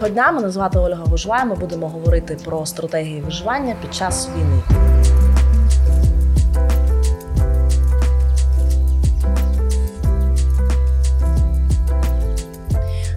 Доброго 0.00 0.14
дня, 0.14 0.32
мене 0.32 0.50
звати 0.50 0.78
Ольга 0.78 1.04
Виживає. 1.04 1.44
Ми 1.44 1.54
будемо 1.54 1.88
говорити 1.88 2.38
про 2.44 2.66
стратегії 2.66 3.20
виживання 3.20 3.76
під 3.82 3.94
час 3.94 4.28
війни. 4.36 4.62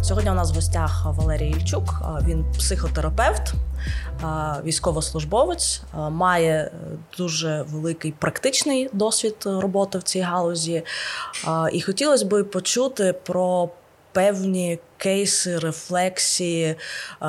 Сьогодні 0.01 0.31
у 0.31 0.33
нас 0.33 0.51
в 0.51 0.55
гостях 0.55 1.05
Валерій 1.05 1.49
Ільчук. 1.49 2.01
Він 2.27 2.45
психотерапевт, 2.57 3.53
військовослужбовець, 4.63 5.81
має 6.09 6.71
дуже 7.17 7.65
великий 7.67 8.11
практичний 8.11 8.89
досвід 8.93 9.35
роботи 9.45 9.97
в 9.97 10.03
цій 10.03 10.21
галузі. 10.21 10.83
І 11.71 11.81
хотілося 11.81 12.25
б 12.25 12.43
почути 12.43 13.13
про 13.13 13.69
певні 14.11 14.79
кейси, 15.01 15.59
рефлексії, 15.59 16.65
е, 16.65 16.75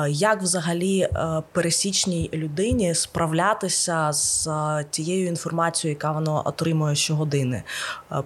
як 0.09 0.41
взагалі 0.41 0.99
е, 0.99 1.41
пересічній 1.51 2.29
людині 2.33 2.95
справлятися 2.95 4.13
з 4.13 4.47
е, 4.47 4.85
тією 4.89 5.27
інформацією, 5.27 5.95
яка 5.95 6.11
вона 6.11 6.41
отримує 6.41 6.95
щогодини, 6.95 7.63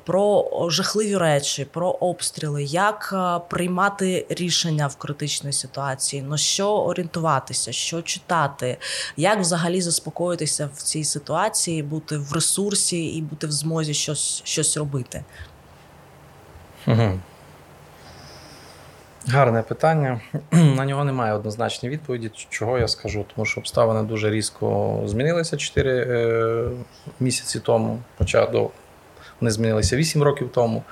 про 0.03 0.45
жахливі 0.69 1.17
речі, 1.17 1.65
про 1.65 1.89
обстріли, 1.89 2.63
як 2.63 3.15
приймати 3.49 4.25
рішення 4.29 4.87
в 4.87 4.95
критичній 4.95 5.53
ситуації, 5.53 6.21
на 6.21 6.37
що 6.37 6.69
орієнтуватися, 6.69 7.71
що 7.71 8.01
читати, 8.01 8.77
як 9.17 9.39
взагалі 9.39 9.81
заспокоїтися 9.81 10.69
в 10.75 10.81
цій 10.81 11.03
ситуації, 11.03 11.83
бути 11.83 12.17
в 12.17 12.33
ресурсі 12.33 13.05
і 13.05 13.21
бути 13.21 13.47
в 13.47 13.51
змозі 13.51 13.93
щось, 13.93 14.41
щось 14.45 14.77
робити. 14.77 15.23
Угу. 16.87 17.19
Гарне 19.29 19.61
питання. 19.61 20.21
На 20.51 20.85
нього 20.85 21.03
немає 21.03 21.33
однозначної 21.33 21.93
відповіді. 21.93 22.31
Чого 22.49 22.79
я 22.79 22.87
скажу? 22.87 23.25
Тому 23.35 23.45
що 23.45 23.61
обставини 23.61 24.03
дуже 24.03 24.29
різко 24.29 24.99
змінилися 25.05 25.57
4 25.57 25.91
е, 25.91 26.69
місяці 27.19 27.59
тому, 27.59 27.99
хоча 28.17 28.45
до 28.45 28.69
вони 29.41 29.51
змінилися 29.51 29.95
8 29.95 30.23
років 30.23 30.49
тому. 30.53 30.83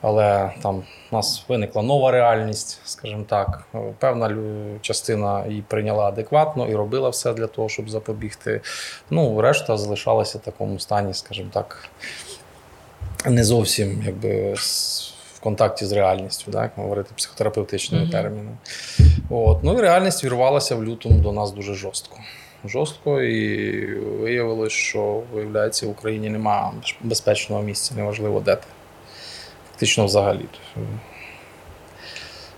Але 0.00 0.50
там 0.62 0.82
у 1.10 1.16
нас 1.16 1.44
виникла 1.48 1.82
нова 1.82 2.10
реальність, 2.10 2.80
скажімо 2.84 3.24
так. 3.28 3.64
Певна 3.98 4.36
частина 4.80 5.46
її 5.46 5.62
прийняла 5.68 6.08
адекватно 6.08 6.68
і 6.68 6.74
робила 6.74 7.08
все 7.08 7.32
для 7.32 7.46
того, 7.46 7.68
щоб 7.68 7.90
запобігти. 7.90 8.60
Ну, 9.10 9.40
решта 9.40 9.76
залишалася 9.76 10.38
в 10.38 10.40
такому 10.40 10.78
стані, 10.78 11.14
скажімо 11.14 11.50
так, 11.52 11.88
не 13.24 13.44
зовсім 13.44 14.02
якби 14.06 14.54
контакті 15.42 15.84
з 15.84 15.92
реальністю, 15.92 16.52
так 16.52 16.72
говорити 16.76 17.10
психотерапевтичними 17.16 18.04
mm-hmm. 18.04 18.10
термінами. 18.10 18.56
От. 19.30 19.58
Ну 19.62 19.78
і 19.78 19.80
реальність 19.80 20.24
вірвалася 20.24 20.76
в 20.76 20.84
лютому 20.84 21.18
до 21.18 21.32
нас 21.32 21.52
дуже 21.52 21.74
жорстко. 21.74 22.18
Жорстко, 22.64 23.22
і 23.22 23.94
виявилось, 23.96 24.72
що 24.72 25.22
виявляється, 25.32 25.86
в 25.86 25.90
Україні 25.90 26.30
немає 26.30 26.72
безпечного 27.00 27.62
місця, 27.62 27.94
неважливо 27.94 28.40
де 28.40 28.56
ти. 28.56 28.66
Фактично 29.70 30.04
взагалі. 30.04 30.44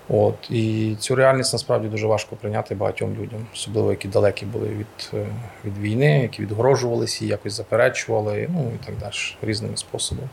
От 0.08 0.50
І 0.50 0.96
цю 1.00 1.14
реальність 1.14 1.52
насправді 1.52 1.88
дуже 1.88 2.06
важко 2.06 2.36
прийняти 2.36 2.74
багатьом 2.74 3.14
людям, 3.14 3.46
особливо 3.54 3.90
які 3.90 4.08
далекі 4.08 4.46
були 4.46 4.68
від 4.68 5.10
е, 5.14 5.26
від 5.64 5.78
війни, 5.78 6.22
які 6.22 6.42
відгрожувалися, 6.42 7.24
якось 7.24 7.52
заперечували, 7.52 8.48
ну 8.52 8.72
і 8.82 8.86
так 8.86 8.98
далі, 8.98 9.14
різними 9.42 9.76
способами. 9.76 10.28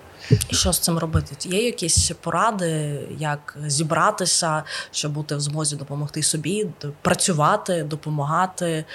Що 0.51 0.73
з 0.73 0.79
цим 0.79 0.97
робити? 0.97 1.35
Є 1.49 1.65
якісь 1.65 2.11
поради, 2.21 2.99
як 3.19 3.57
зібратися, 3.65 4.63
щоб 4.91 5.11
бути 5.11 5.35
в 5.35 5.39
змозі 5.41 5.75
допомогти 5.75 6.23
собі, 6.23 6.67
працювати, 7.01 7.83
допомагати. 7.83 8.85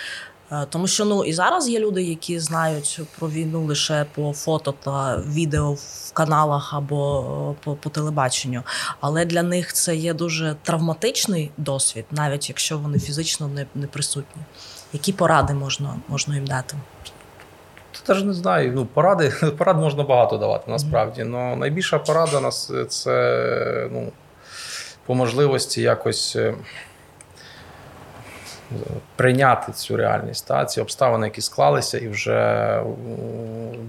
Е, 0.52 0.66
тому 0.70 0.86
що 0.86 1.04
ну 1.04 1.24
і 1.24 1.32
зараз 1.32 1.68
є 1.68 1.80
люди, 1.80 2.02
які 2.02 2.40
знають 2.40 3.00
про 3.18 3.28
війну 3.28 3.64
лише 3.64 4.06
по 4.14 4.32
фото 4.32 4.74
та 4.84 5.16
відео 5.16 5.72
в 5.72 6.12
каналах 6.12 6.74
або 6.74 7.20
е, 7.52 7.64
по, 7.64 7.74
по 7.74 7.90
телебаченню. 7.90 8.62
Але 9.00 9.24
для 9.24 9.42
них 9.42 9.72
це 9.72 9.96
є 9.96 10.14
дуже 10.14 10.56
травматичний 10.62 11.50
досвід, 11.56 12.04
навіть 12.10 12.48
якщо 12.48 12.78
вони 12.78 12.98
фізично 12.98 13.48
не 13.48 13.66
не 13.74 13.86
присутні. 13.86 14.42
Які 14.92 15.12
поради 15.12 15.54
можна 15.54 15.94
можна 16.08 16.34
їм 16.34 16.46
дати? 16.46 16.76
Теж 18.06 18.22
не 18.22 18.32
знаю. 18.32 18.72
Ну, 18.74 18.86
поради 18.86 19.28
порад 19.58 19.78
можна 19.78 20.02
багато 20.02 20.36
давати 20.36 20.70
насправді. 20.70 21.22
Mm-hmm. 21.22 21.50
Но 21.50 21.56
найбільша 21.56 21.98
порада 21.98 22.40
нас 22.40 22.72
це 22.88 23.88
ну, 23.92 24.12
по 25.06 25.14
можливості 25.14 25.82
якось. 25.82 26.36
Прийняти 29.16 29.72
цю 29.72 29.96
реальність, 29.96 30.48
та 30.48 30.64
ці 30.64 30.80
обставини, 30.80 31.26
які 31.26 31.40
склалися, 31.40 31.98
і 31.98 32.08
вже 32.08 32.80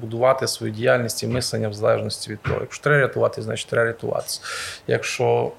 будувати 0.01 0.47
свою 0.47 0.73
діяльність 0.73 1.23
і 1.23 1.27
мислення 1.27 1.69
в 1.69 1.73
залежності 1.73 2.31
від 2.31 2.41
того. 2.41 2.57
Якщо 2.61 2.83
треба 2.83 3.01
рятуватися, 3.01 3.41
значить 3.41 3.69
треба 3.69 3.85
рятуватися. 3.85 4.41
Якщо, 4.87 5.51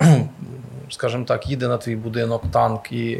скажімо 0.90 1.24
так, 1.24 1.46
їде 1.46 1.68
на 1.68 1.76
твій 1.78 1.96
будинок 1.96 2.42
танк 2.52 2.92
і 2.92 3.18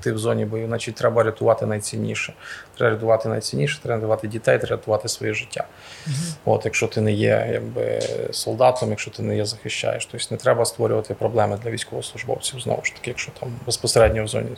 ти 0.00 0.12
в 0.12 0.18
зоні 0.18 0.44
бою, 0.44 0.66
значить 0.66 0.94
треба 0.94 1.22
рятувати 1.22 1.66
найцінніше. 1.66 2.32
Треба 2.76 2.94
рятувати 2.94 3.28
найцінніше, 3.28 3.80
треба 3.82 3.96
рятувати 3.96 4.28
дітей, 4.28 4.58
треба 4.58 4.76
рятувати 4.76 5.08
своє 5.08 5.34
життя. 5.34 5.64
Угу. 6.06 6.14
От, 6.44 6.64
Якщо 6.64 6.86
ти 6.86 7.00
не 7.00 7.12
є 7.12 7.48
якби, 7.52 8.00
солдатом, 8.30 8.90
якщо 8.90 9.10
ти 9.10 9.22
не 9.22 9.36
є 9.36 9.44
захищаєш, 9.44 10.06
тобто 10.06 10.26
не 10.30 10.36
треба 10.36 10.64
створювати 10.64 11.14
проблеми 11.14 11.58
для 11.64 11.70
військовослужбовців 11.70 12.60
знову 12.60 12.84
ж 12.84 12.94
таки, 12.94 13.10
якщо 13.10 13.32
там 13.40 13.48
безпосередньо 13.66 14.24
в 14.24 14.28
зоні 14.28 14.48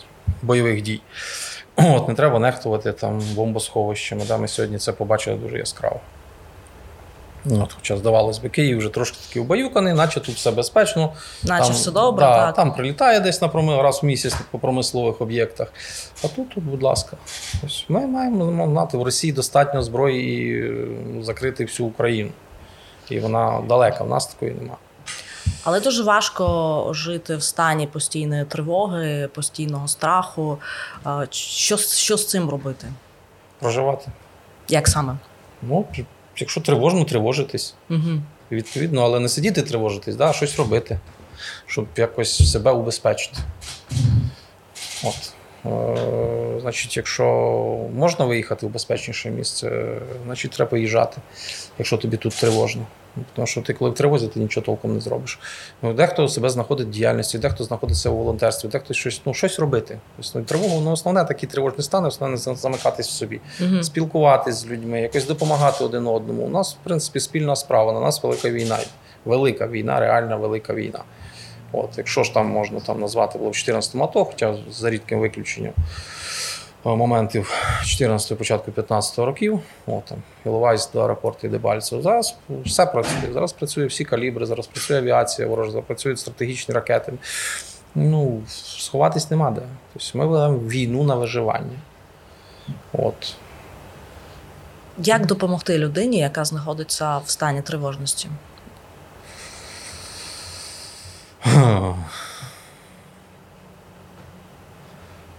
бойових 0.42 0.82
дій. 0.82 1.00
От, 1.76 2.08
Не 2.08 2.14
треба 2.14 2.38
нехтувати 2.38 2.92
там 2.92 3.20
бомбосховищами. 3.34 4.22
Да, 4.28 4.36
Ми 4.36 4.48
сьогодні 4.48 4.78
це 4.78 4.92
побачили 4.92 5.36
дуже 5.36 5.58
яскраво. 5.58 6.00
От, 7.46 7.72
Хоча, 7.72 7.96
здавалось 7.96 8.38
би, 8.38 8.48
Київ 8.48 8.78
вже 8.78 8.88
трошки 8.88 9.18
такий 9.28 9.42
убаюканий, 9.42 9.94
наче 9.94 10.20
тут 10.20 10.34
все 10.34 10.50
безпечно. 10.50 11.12
Наче 11.42 11.64
там, 11.64 11.72
все 11.72 11.90
добре. 11.90 12.26
Да, 12.26 12.46
так. 12.46 12.56
Там 12.56 12.74
прилітає 12.74 13.20
десь 13.20 13.42
на 13.42 13.48
промил, 13.48 13.76
раз 13.76 14.02
в 14.02 14.06
місяць 14.06 14.34
по 14.50 14.58
промислових 14.58 15.20
об'єктах. 15.20 15.72
А 16.24 16.28
тут, 16.28 16.54
тут, 16.54 16.64
будь 16.64 16.82
ласка, 16.82 17.16
Ось 17.66 17.84
ми 17.88 18.06
маємо 18.06 18.66
знати, 18.66 18.98
в 18.98 19.02
Росії 19.02 19.32
достатньо 19.32 19.82
зброї 19.82 20.48
і 20.48 20.70
ну, 21.06 21.22
закрити 21.22 21.64
всю 21.64 21.88
Україну. 21.88 22.30
І 23.10 23.20
вона 23.20 23.62
далека, 23.68 24.04
в 24.04 24.08
нас 24.08 24.26
такої 24.26 24.52
немає. 24.52 24.78
Але 25.64 25.80
дуже 25.80 26.02
важко 26.02 26.86
жити 26.94 27.36
в 27.36 27.42
стані 27.42 27.86
постійної 27.86 28.44
тривоги, 28.44 29.28
постійного 29.34 29.88
страху. 29.88 30.58
Що 31.30 31.76
що 31.76 32.16
з 32.16 32.26
цим 32.26 32.50
робити? 32.50 32.86
Проживати. 33.58 34.06
Як 34.68 34.88
саме? 34.88 35.16
Ну, 35.62 35.86
якщо 36.36 36.60
тривожно, 36.60 37.04
тривожитись. 37.04 37.74
Угу. 37.90 38.22
Відповідно, 38.52 39.02
але 39.02 39.20
не 39.20 39.28
сидіти 39.28 39.62
тривожитись, 39.62 40.16
да, 40.16 40.30
а 40.30 40.32
щось 40.32 40.56
робити, 40.56 40.98
щоб 41.66 41.86
якось 41.96 42.50
себе 42.52 42.72
убезпечити. 42.72 43.38
От. 45.04 45.32
Е, 45.66 46.60
Значить, 46.60 46.96
якщо 46.96 47.24
можна 47.94 48.24
виїхати 48.24 48.66
в 48.66 48.70
безпечніше 48.70 49.30
місце, 49.30 49.96
значить 50.24 50.50
треба 50.50 50.78
їжджати, 50.78 51.16
якщо 51.78 51.96
тобі 51.96 52.16
тут 52.16 52.34
тривожно. 52.34 52.86
Тому 53.34 53.46
що 53.46 53.62
ти, 53.62 53.74
коли 53.74 53.90
в 53.90 53.94
тривозі, 53.94 54.28
ти 54.28 54.40
нічого 54.40 54.66
толком 54.66 54.94
не 54.94 55.00
зробиш. 55.00 55.38
Ну, 55.82 55.94
Дехто 55.94 56.28
себе 56.28 56.50
знаходить 56.50 56.86
в 56.86 56.90
діяльності, 56.90 57.38
дехто 57.38 57.64
знаходиться 57.64 58.10
у 58.10 58.16
волонтерстві, 58.16 58.68
дехто 58.68 58.94
щось 58.94 59.20
ну, 59.24 59.34
щось 59.34 59.58
робити. 59.58 59.98
Тобто, 60.16 60.38
ну, 60.38 60.44
тривогу, 60.44 60.80
ну, 60.80 60.92
основне 60.92 61.24
такий 61.24 61.48
тривожний 61.48 61.82
стан, 61.82 62.04
основне 62.04 62.36
замикатись 62.36 63.08
в 63.08 63.10
собі, 63.10 63.40
угу. 63.60 63.82
спілкуватись 63.82 64.54
з 64.54 64.66
людьми, 64.66 65.00
якось 65.00 65.26
допомагати 65.26 65.84
один 65.84 66.06
одному. 66.06 66.42
У 66.42 66.48
нас, 66.48 66.74
в 66.74 66.84
принципі, 66.84 67.20
спільна 67.20 67.56
справа. 67.56 67.92
На 67.92 68.00
нас 68.00 68.22
велика 68.22 68.50
війна. 68.50 68.78
Велика 69.24 69.66
війна, 69.66 70.00
реальна 70.00 70.36
велика 70.36 70.74
війна. 70.74 71.00
От, 71.72 71.90
Якщо 71.98 72.22
ж 72.24 72.34
там 72.34 72.46
можна 72.46 72.80
там 72.80 73.00
назвати 73.00 73.38
було 73.38 73.50
в 73.50 73.54
14-му 73.54 74.04
АТО, 74.04 74.24
хоча 74.24 74.56
за 74.70 74.90
рідким 74.90 75.20
виключенням. 75.20 75.72
Е, 76.86 76.88
моментів 76.88 77.52
14 77.84 78.38
початку 78.38 78.72
15 78.72 79.18
років. 79.18 79.60
От, 79.86 80.04
там, 80.04 80.18
Іловайськ 80.46 80.92
до 80.92 81.00
аеропорту 81.00 81.46
і 81.46 81.50
Дебальцево. 81.50 82.02
Зараз 82.02 82.36
все 82.64 82.86
працює. 82.86 83.32
Зараз 83.32 83.52
працює 83.52 83.86
всі 83.86 84.04
калібри, 84.04 84.46
зараз 84.46 84.66
працює 84.66 84.98
авіація, 84.98 85.48
ворожа, 85.48 85.80
працюють 85.80 86.18
стратегічні 86.18 86.74
ракети. 86.74 87.12
Ну, 87.94 88.42
Сховатись 88.48 89.30
нема 89.30 89.50
де. 89.50 89.62
Тобто 89.92 90.18
Ми 90.18 90.26
ведемо 90.26 90.58
війну 90.58 91.04
на 91.04 91.14
виживання. 91.14 91.78
От. 92.92 93.34
Як 94.98 95.26
допомогти 95.26 95.78
людині, 95.78 96.18
яка 96.18 96.44
знаходиться 96.44 97.18
в 97.18 97.30
стані 97.30 97.62
тривожності? 97.62 98.28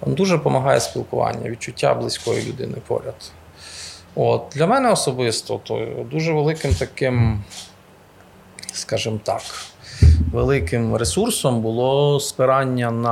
Дуже 0.05 0.37
допомагає 0.37 0.79
спілкування, 0.79 1.49
відчуття 1.49 1.93
близької 1.93 2.47
людини 2.47 2.77
поряд. 2.87 3.31
От, 4.15 4.43
Для 4.55 4.67
мене 4.67 4.91
особисто 4.91 5.59
то 5.63 5.87
дуже 6.11 6.33
великим 6.33 6.75
таким, 6.75 7.43
скажімо 8.73 9.19
так, 9.23 9.41
великим 10.31 10.95
ресурсом 10.95 11.61
було 11.61 12.19
спирання 12.19 12.91
на, 12.91 13.11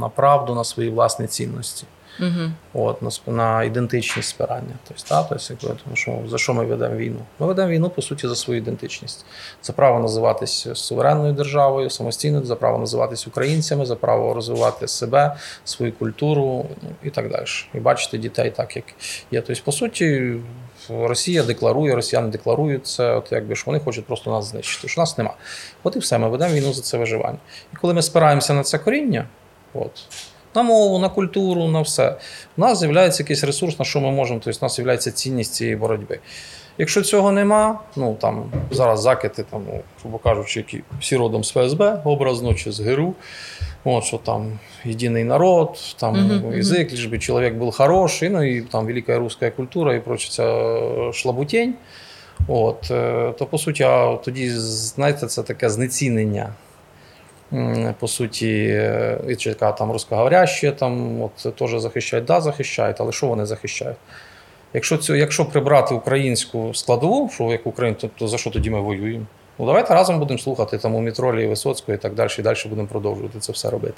на 0.00 0.08
правду, 0.08 0.54
на 0.54 0.64
свої 0.64 0.90
власні 0.90 1.26
цінності. 1.26 1.84
Угу. 2.20 2.50
От, 2.72 3.02
на, 3.02 3.10
на 3.32 3.64
ідентичність 3.64 4.28
спирання. 4.28 4.74
Тобто, 4.88 5.04
та, 5.08 5.22
тобто, 5.22 5.76
тому 5.84 5.96
що 5.96 6.18
за 6.28 6.38
що 6.38 6.54
ми 6.54 6.64
ведемо 6.64 6.96
війну? 6.96 7.20
Ми 7.38 7.46
ведемо 7.46 7.68
війну, 7.68 7.90
по 7.90 8.02
суті, 8.02 8.28
за 8.28 8.36
свою 8.36 8.60
ідентичність. 8.60 9.24
За 9.62 9.72
право 9.72 10.00
називатися 10.00 10.74
суверенною 10.74 11.32
державою, 11.32 11.90
самостійною, 11.90 12.44
за 12.44 12.56
право 12.56 12.78
називатися 12.78 13.24
українцями, 13.28 13.86
за 13.86 13.96
право 13.96 14.34
розвивати 14.34 14.88
себе, 14.88 15.36
свою 15.64 15.92
культуру 15.92 16.66
ну, 16.82 16.88
і 17.02 17.10
так 17.10 17.30
далі. 17.30 17.44
І 17.74 17.78
бачити 17.78 18.18
дітей 18.18 18.50
так, 18.50 18.76
як 18.76 18.84
є. 19.30 19.40
Тобто, 19.40 19.62
по 19.64 19.72
суті, 19.72 20.34
Росія 20.88 21.42
декларує, 21.42 21.94
росіяни 21.94 22.28
декларують 22.28 22.86
це, 22.86 23.14
от 23.14 23.32
якби 23.32 23.56
що 23.56 23.66
вони 23.66 23.80
хочуть 23.80 24.06
просто 24.06 24.30
нас 24.30 24.44
знищити. 24.44 24.88
що 24.88 25.00
нас 25.00 25.18
нема. 25.18 25.34
От 25.82 25.96
і 25.96 25.98
все, 25.98 26.18
ми 26.18 26.28
ведемо 26.28 26.54
війну 26.54 26.72
за 26.72 26.82
це 26.82 26.98
виживання. 26.98 27.38
І 27.72 27.76
коли 27.76 27.94
ми 27.94 28.02
спираємося 28.02 28.54
на 28.54 28.62
це 28.62 28.78
коріння, 28.78 29.26
от 29.74 29.90
на 30.54 30.62
мову, 30.62 30.98
на 30.98 31.08
культуру, 31.08 31.66
на 31.66 31.80
все. 31.80 32.16
У 32.56 32.60
нас 32.60 32.78
з'являється 32.78 33.22
якийсь 33.22 33.44
ресурс, 33.44 33.78
на 33.78 33.84
що 33.84 34.00
ми 34.00 34.10
можемо, 34.10 34.40
тобто 34.44 34.58
у 34.60 34.64
нас 34.64 34.76
з'являється 34.76 35.10
цінність 35.10 35.54
цієї 35.54 35.76
боротьби. 35.76 36.18
Якщо 36.78 37.02
цього 37.02 37.32
нема, 37.32 37.78
ну 37.96 38.16
там 38.20 38.44
зараз 38.70 39.02
закити, 39.02 39.44
там, 39.50 39.62
ну, 39.68 39.80
грубо 40.02 40.18
кажучи, 40.18 40.60
які 40.60 40.82
всі 41.00 41.16
родом 41.16 41.44
з 41.44 41.50
ФСБ, 41.50 42.00
образно 42.04 42.54
чи 42.54 42.72
з 42.72 42.80
ГРУ, 42.80 43.14
от, 43.84 44.04
що 44.04 44.18
там 44.18 44.58
єдиний 44.84 45.24
народ, 45.24 45.78
там 45.96 46.16
uh-huh, 46.16 46.56
язик, 46.56 46.92
лиш 46.92 47.04
би 47.04 47.18
чоловік 47.18 47.54
був 47.54 47.76
хороший, 47.76 48.28
ну 48.28 48.42
і 48.42 48.60
там 48.60 48.86
велика 48.86 49.18
руська 49.18 49.50
культура 49.50 49.94
і 49.94 50.00
проче 50.00 50.30
ця 50.30 51.12
шлабутень. 51.12 51.74
От, 52.48 52.90
е, 52.90 53.32
То, 53.38 53.46
по 53.46 53.58
суті, 53.58 53.86
тоді, 54.24 54.50
знаєте, 54.50 55.26
це 55.26 55.42
таке 55.42 55.70
знецінення 55.70 56.48
по 57.98 58.08
суті, 58.08 58.66
е, 58.68 59.36
яка 59.38 59.72
там 59.72 59.92
русскоговорящі, 59.92 60.70
там 60.70 61.22
от 61.22 61.56
теж 61.56 61.80
захищають, 61.80 62.26
да, 62.26 62.40
захищають, 62.40 62.96
але 63.00 63.12
що 63.12 63.26
вони 63.26 63.46
захищають? 63.46 63.96
Якщо 64.74 64.96
цю, 64.96 65.14
якщо 65.14 65.44
прибрати 65.44 65.94
українську 65.94 66.74
складову, 66.74 67.30
що 67.34 67.44
як 67.44 67.66
Україна, 67.66 67.98
то, 68.00 68.08
то 68.18 68.28
за 68.28 68.38
що 68.38 68.50
тоді 68.50 68.70
ми 68.70 68.80
воюємо? 68.80 69.26
Ну 69.58 69.66
давайте 69.66 69.94
разом 69.94 70.18
будемо 70.18 70.38
слухати 70.38 70.78
там 70.78 70.94
у 70.94 71.00
Мітролі 71.00 71.46
Висоцького 71.46 71.94
і 71.94 71.98
так 71.98 72.14
далі, 72.14 72.30
і 72.38 72.42
далі 72.42 72.56
будемо 72.66 72.88
продовжувати 72.88 73.38
це 73.38 73.52
все 73.52 73.70
робити. 73.70 73.94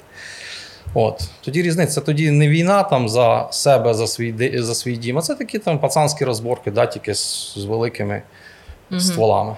От. 0.93 1.29
Тоді 1.41 1.61
різниця, 1.61 2.01
тоді 2.01 2.31
не 2.31 2.49
війна 2.49 2.83
там 2.83 3.09
за 3.09 3.47
себе, 3.51 3.93
за 3.93 4.07
свій 4.07 4.61
за 4.61 4.75
свій 4.75 4.97
дім, 4.97 5.17
а 5.17 5.21
це 5.21 5.35
такі 5.35 5.59
там 5.59 5.79
пацанські 5.79 6.25
розборки, 6.25 6.71
да, 6.71 6.85
тільки 6.85 7.15
з, 7.15 7.53
з 7.57 7.65
великими 7.65 8.21
угу. 8.91 8.99
стволами. 8.99 9.55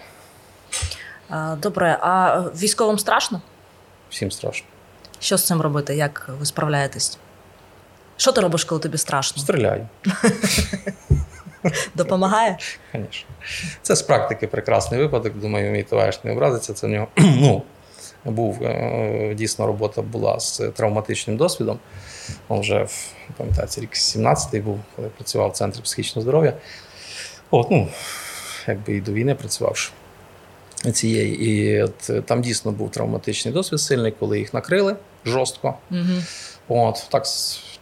Добре, 1.61 1.97
а 2.01 2.41
військовим 2.55 2.99
страшно? 2.99 3.41
Всім 4.09 4.31
страшно. 4.31 4.67
Що 5.19 5.37
з 5.37 5.45
цим 5.45 5.61
робити? 5.61 5.95
Як 5.95 6.29
ви 6.39 6.45
справляєтесь? 6.45 7.17
Що 8.17 8.31
ти 8.31 8.41
робиш, 8.41 8.63
коли 8.63 8.81
тобі 8.81 8.97
страшно? 8.97 9.43
Стріляю. 9.43 9.87
Допомагає? 11.95 12.57
Звісно. 12.93 13.29
Це 13.81 13.95
з 13.95 14.01
практики 14.01 14.47
прекрасний 14.47 14.99
випадок. 14.99 15.33
Думаю, 15.37 15.71
мій 15.71 15.83
товариш 15.83 16.23
не 16.23 16.31
образиться. 16.31 16.73
Це 16.73 16.87
в 16.87 16.89
нього 16.89 17.07
ну, 17.17 17.63
був 18.25 18.63
е, 18.63 19.33
дійсно 19.37 19.67
робота 19.67 20.01
була 20.01 20.39
з 20.39 20.57
травматичним 20.75 21.37
досвідом. 21.37 21.79
Он 22.47 22.59
вже 22.59 22.87
пам'ятається, 23.37 23.81
рік 23.81 23.93
17-й 23.93 24.59
був, 24.59 24.79
коли 24.95 25.07
працював 25.07 25.49
в 25.49 25.53
центрі 25.53 25.81
психічного 25.81 26.23
здоров'я. 26.23 26.53
От, 27.51 27.71
ну, 27.71 27.87
якби 28.67 28.93
і 28.93 29.01
до 29.01 29.11
війни 29.11 29.35
працювавши 29.35 29.91
цієї. 30.93 31.49
І 31.49 31.81
от 31.81 32.09
е, 32.09 32.21
там 32.21 32.41
дійсно 32.41 32.71
був 32.71 32.91
травматичний 32.91 33.53
досвід 33.53 33.79
сильний, 33.79 34.13
коли 34.19 34.39
їх 34.39 34.53
накрили 34.53 34.95
жорстко. 35.25 35.73
Угу. 35.91 35.99
От 36.67 37.07
так 37.11 37.23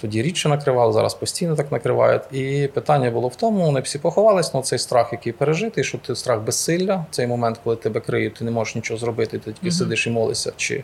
тоді 0.01 0.21
рідше 0.21 0.49
накривали, 0.49 0.93
зараз 0.93 1.13
постійно 1.13 1.55
так 1.55 1.71
накривають. 1.71 2.21
І 2.31 2.69
питання 2.73 3.11
було 3.11 3.27
в 3.27 3.35
тому: 3.35 3.65
вони 3.65 3.79
всі 3.79 3.99
поховались, 3.99 4.53
ну 4.53 4.61
цей 4.61 4.79
страх, 4.79 5.09
який 5.11 5.33
пережитий, 5.33 5.83
що 5.83 5.97
ти 5.97 6.15
страх 6.15 6.41
безсилля, 6.41 7.05
цей 7.11 7.27
момент, 7.27 7.59
коли 7.63 7.75
тебе 7.75 7.99
криють, 7.99 8.33
ти 8.33 8.45
не 8.45 8.51
можеш 8.51 8.75
нічого 8.75 8.97
зробити, 8.97 9.39
ти 9.39 9.51
тільки 9.51 9.67
угу. 9.67 9.71
сидиш 9.71 10.07
і 10.07 10.09
молишся, 10.09 10.53
чи 10.57 10.83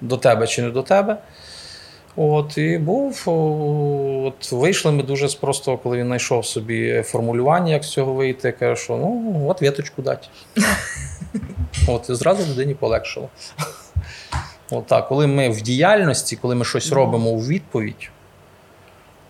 до 0.00 0.16
тебе, 0.16 0.46
чи 0.46 0.62
не 0.62 0.70
до 0.70 0.82
тебе. 0.82 1.18
От 2.16 2.58
і 2.58 2.78
був 2.78 3.22
от 4.26 4.52
вийшли 4.52 4.92
ми 4.92 5.02
дуже 5.02 5.28
просто, 5.28 5.78
коли 5.78 5.98
він 5.98 6.06
знайшов 6.06 6.46
собі 6.46 7.02
формулювання, 7.02 7.72
як 7.72 7.84
з 7.84 7.90
цього 7.90 8.12
вийти. 8.12 8.52
Каже, 8.52 8.82
що 8.82 8.96
ну 8.96 9.44
от 9.48 9.62
віточку 9.62 10.02
дати. 10.02 10.28
От 11.88 12.10
і 12.10 12.14
зразу 12.14 12.52
людині 12.52 12.74
полегшило. 12.74 13.28
От 14.70 14.86
так, 14.86 15.08
коли 15.08 15.26
ми 15.26 15.48
в 15.48 15.62
діяльності, 15.62 16.36
коли 16.36 16.54
ми 16.54 16.64
щось 16.64 16.92
робимо 16.92 17.30
у 17.30 17.38
відповідь, 17.38 18.10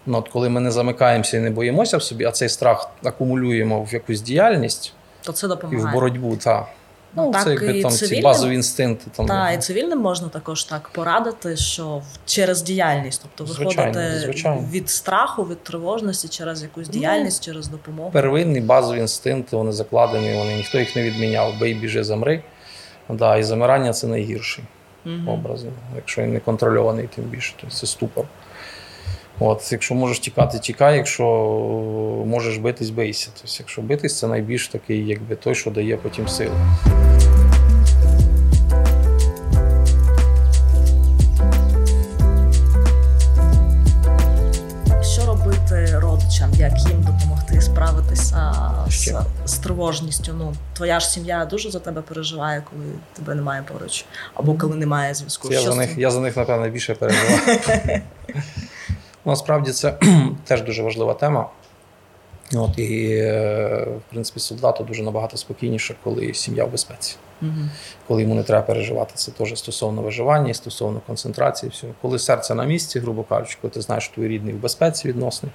ну, 0.07 0.19
от 0.19 0.29
коли 0.29 0.49
ми 0.49 0.61
не 0.61 0.71
замикаємося 0.71 1.37
і 1.37 1.41
не 1.41 1.51
боїмося 1.51 1.97
в 1.97 2.03
собі, 2.03 2.25
а 2.25 2.31
цей 2.31 2.49
страх 2.49 2.91
акумулюємо 3.05 3.83
в 3.83 3.95
якусь 3.95 4.21
діяльність 4.21 4.95
то 5.23 5.33
це 5.33 5.49
допомагає. 5.49 5.85
і 5.85 5.91
в 5.91 5.93
боротьбу, 5.93 6.37
так. 6.37 6.67
Ну, 7.17 7.33
так, 7.33 7.45
це 7.45 7.51
якби 7.51 7.83
там 7.83 7.91
ці 7.91 8.21
базові 8.21 8.55
інстинкти. 8.55 9.11
Там, 9.17 9.27
Так, 9.27 9.55
і 9.55 9.59
цивільним 9.59 9.99
можна 9.99 10.29
також 10.29 10.65
так 10.65 10.89
порадити, 10.89 11.57
що 11.57 12.03
через 12.27 12.63
діяльність, 12.63 13.23
тобто 13.23 13.53
виходити 13.53 14.21
звичайно. 14.23 14.69
від 14.73 14.91
страху, 14.91 15.45
від 15.45 15.63
тривожності 15.63 16.29
через 16.29 16.63
якусь 16.63 16.87
ну, 16.87 16.93
діяльність, 16.93 17.43
ну, 17.43 17.53
через 17.53 17.69
допомогу. 17.69 18.11
Первинні 18.11 18.61
базові 18.61 18.99
інстинкти, 18.99 19.57
вони 19.57 19.73
закладені, 19.73 20.35
вони 20.39 20.57
ніхто 20.57 20.79
їх 20.79 20.97
не 20.97 21.03
відміняв. 21.03 21.55
Бей, 21.61 21.75
біжи, 21.75 22.05
замри. 22.05 22.43
Да, 23.09 23.37
І 23.37 23.43
замирання 23.43 23.93
це 23.93 24.07
найгірший 24.07 24.65
угу. 25.07 25.33
образ. 25.33 25.65
Якщо 25.97 26.23
він 26.23 26.33
не 26.33 26.41
контрольований, 26.41 27.09
тим 27.15 27.25
більше, 27.25 27.55
то 27.61 27.67
це 27.67 27.87
ступор. 27.87 28.25
От, 29.45 29.73
Якщо 29.73 29.95
можеш 29.95 30.19
тікати, 30.19 30.59
тікай, 30.59 30.97
якщо 30.97 31.25
можеш 32.27 32.57
битись, 32.57 32.91
бийся. 32.91 33.31
Тобто, 33.35 33.57
Якщо 33.59 33.83
битись, 33.83 34.19
це 34.19 34.27
найбільш 34.27 34.69
такий, 34.69 35.07
якби 35.07 35.37
той, 35.37 35.55
що 35.55 35.71
дає 35.71 35.97
потім 35.97 36.29
силу. 36.29 36.55
Що 45.03 45.27
робити 45.27 45.99
родичам, 45.99 46.51
як 46.57 46.79
їм 46.89 47.03
допомогти 47.03 47.61
справитися 47.61 48.55
з, 48.89 49.15
з 49.45 49.59
тривожністю? 49.59 50.35
Ну, 50.39 50.55
Твоя 50.73 51.01
ж 51.01 51.09
сім'я 51.09 51.45
дуже 51.45 51.71
за 51.71 51.79
тебе 51.79 52.03
переживає, 52.03 52.63
коли 52.71 52.85
тебе 53.13 53.35
немає 53.35 53.63
поруч, 53.73 54.05
або 54.35 54.55
коли 54.55 54.77
немає 54.77 55.15
зв'язку. 55.15 55.53
Я 55.53 55.61
за 55.61 55.75
них, 55.75 55.99
я 55.99 56.11
за 56.11 56.21
них, 56.21 56.37
напевно, 56.37 56.69
більше 56.69 56.95
переживаю. 56.95 57.61
Насправді 59.25 59.73
це 59.73 59.99
теж 60.45 60.63
дуже 60.63 60.83
важлива 60.83 61.15
тема. 61.15 61.49
От, 62.55 62.79
І, 62.79 63.11
е, 63.15 63.87
в 63.99 64.11
принципі, 64.11 64.41
солдату 64.41 64.85
дуже 64.85 65.03
набагато 65.03 65.37
спокійніше, 65.37 65.95
коли 66.05 66.35
сім'я 66.35 66.65
в 66.65 66.71
безпеці. 66.71 67.17
Угу. 67.43 67.51
Коли 68.09 68.23
йому 68.23 68.35
не 68.35 68.43
треба 68.43 68.63
переживати, 68.63 69.13
це 69.15 69.31
теж 69.31 69.59
стосовно 69.59 70.03
виживання, 70.03 70.55
стосовно 70.55 71.01
концентрації. 71.07 71.71
Всього. 71.71 71.93
Коли 72.03 72.19
серце 72.19 72.55
на 72.55 72.65
місці, 72.65 73.01
грубо 73.01 73.23
кажучи, 73.23 73.59
коли 73.61 73.71
ти 73.71 73.81
знаєш, 73.81 74.05
що 74.05 74.15
твій 74.15 74.29
рідний 74.29 74.55
в 74.55 74.61
безпеці 74.61 75.09
відносний, 75.09 75.53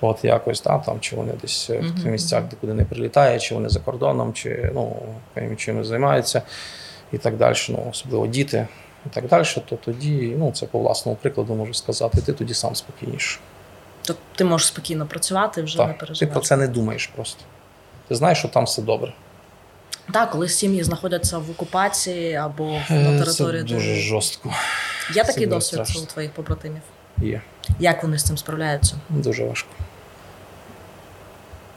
от 0.00 0.24
якось 0.24 0.60
та, 0.60 0.78
там, 0.78 1.00
чи 1.00 1.16
вони 1.16 1.32
десь 1.42 1.70
угу. 1.70 1.80
в 1.82 1.94
тих 1.94 2.12
місцях, 2.12 2.44
де 2.50 2.56
куди 2.60 2.74
не 2.74 2.84
прилітає, 2.84 3.38
чи 3.38 3.54
вони 3.54 3.68
за 3.68 3.80
кордоном, 3.80 4.32
чи 4.32 4.70
ну, 4.74 4.96
чим 5.56 5.84
займаються 5.84 6.42
і 7.12 7.18
так 7.18 7.36
далі. 7.36 7.56
Ну, 7.68 7.86
Особливо 7.90 8.26
діти 8.26 8.66
і 9.06 9.08
так 9.08 9.28
далі, 9.28 9.44
то 9.68 9.76
тоді, 9.76 10.34
ну 10.38 10.52
це 10.52 10.66
по 10.66 10.78
власному 10.78 11.18
прикладу 11.22 11.54
можу 11.54 11.74
сказати, 11.74 12.20
ти 12.20 12.32
тоді 12.32 12.54
сам 12.54 12.74
спокійніше. 12.74 13.38
То 14.02 14.14
ти 14.36 14.44
можеш 14.44 14.66
спокійно 14.66 15.06
працювати 15.06 15.62
вже 15.62 15.76
так, 15.76 15.88
не 15.88 15.94
переживати. 15.94 16.26
Ти 16.26 16.32
про 16.32 16.40
це 16.40 16.56
не 16.56 16.68
думаєш 16.68 17.06
просто. 17.06 17.44
Ти 18.08 18.14
знаєш, 18.14 18.38
що 18.38 18.48
там 18.48 18.64
все 18.64 18.82
добре. 18.82 19.12
Так, 20.12 20.30
коли 20.30 20.48
сім'ї 20.48 20.82
знаходяться 20.82 21.38
в 21.38 21.50
окупації 21.50 22.34
або 22.34 22.64
на 22.90 23.16
е, 23.16 23.18
території. 23.18 23.62
Це 23.62 23.74
дуже 23.74 23.94
жорстко. 23.94 24.54
Є 25.14 25.24
такий 25.24 25.46
це 25.46 25.50
досвід 25.50 25.80
страшно. 25.84 26.02
у 26.02 26.04
твоїх 26.06 26.32
побратимів? 26.32 26.82
Є. 27.18 27.42
Як 27.78 28.02
вони 28.02 28.18
з 28.18 28.24
цим 28.24 28.38
справляються? 28.38 28.94
Дуже 29.08 29.44
важко. 29.44 29.68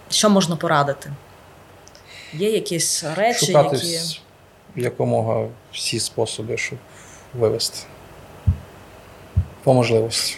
Що 0.09 0.29
можна 0.29 0.55
порадити? 0.55 1.13
Є 2.33 2.51
якісь 2.51 3.03
речі, 3.15 3.45
Шукати 3.45 3.77
які. 3.77 4.21
якомога 4.75 5.47
всі 5.71 5.99
способи, 5.99 6.57
щоб 6.57 6.79
вивести. 7.33 7.79
По 9.63 9.73
можливості. 9.73 10.37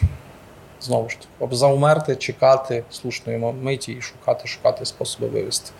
Знову 0.81 1.09
ж 1.09 1.17
таки, 1.39 1.55
заумерти, 1.55 2.15
чекати 2.15 2.83
слушної 2.91 3.37
миті 3.37 3.91
і 3.91 4.01
шукати, 4.01 4.47
шукати 4.47 4.85
способи 4.85 5.27
вивести. 5.27 5.71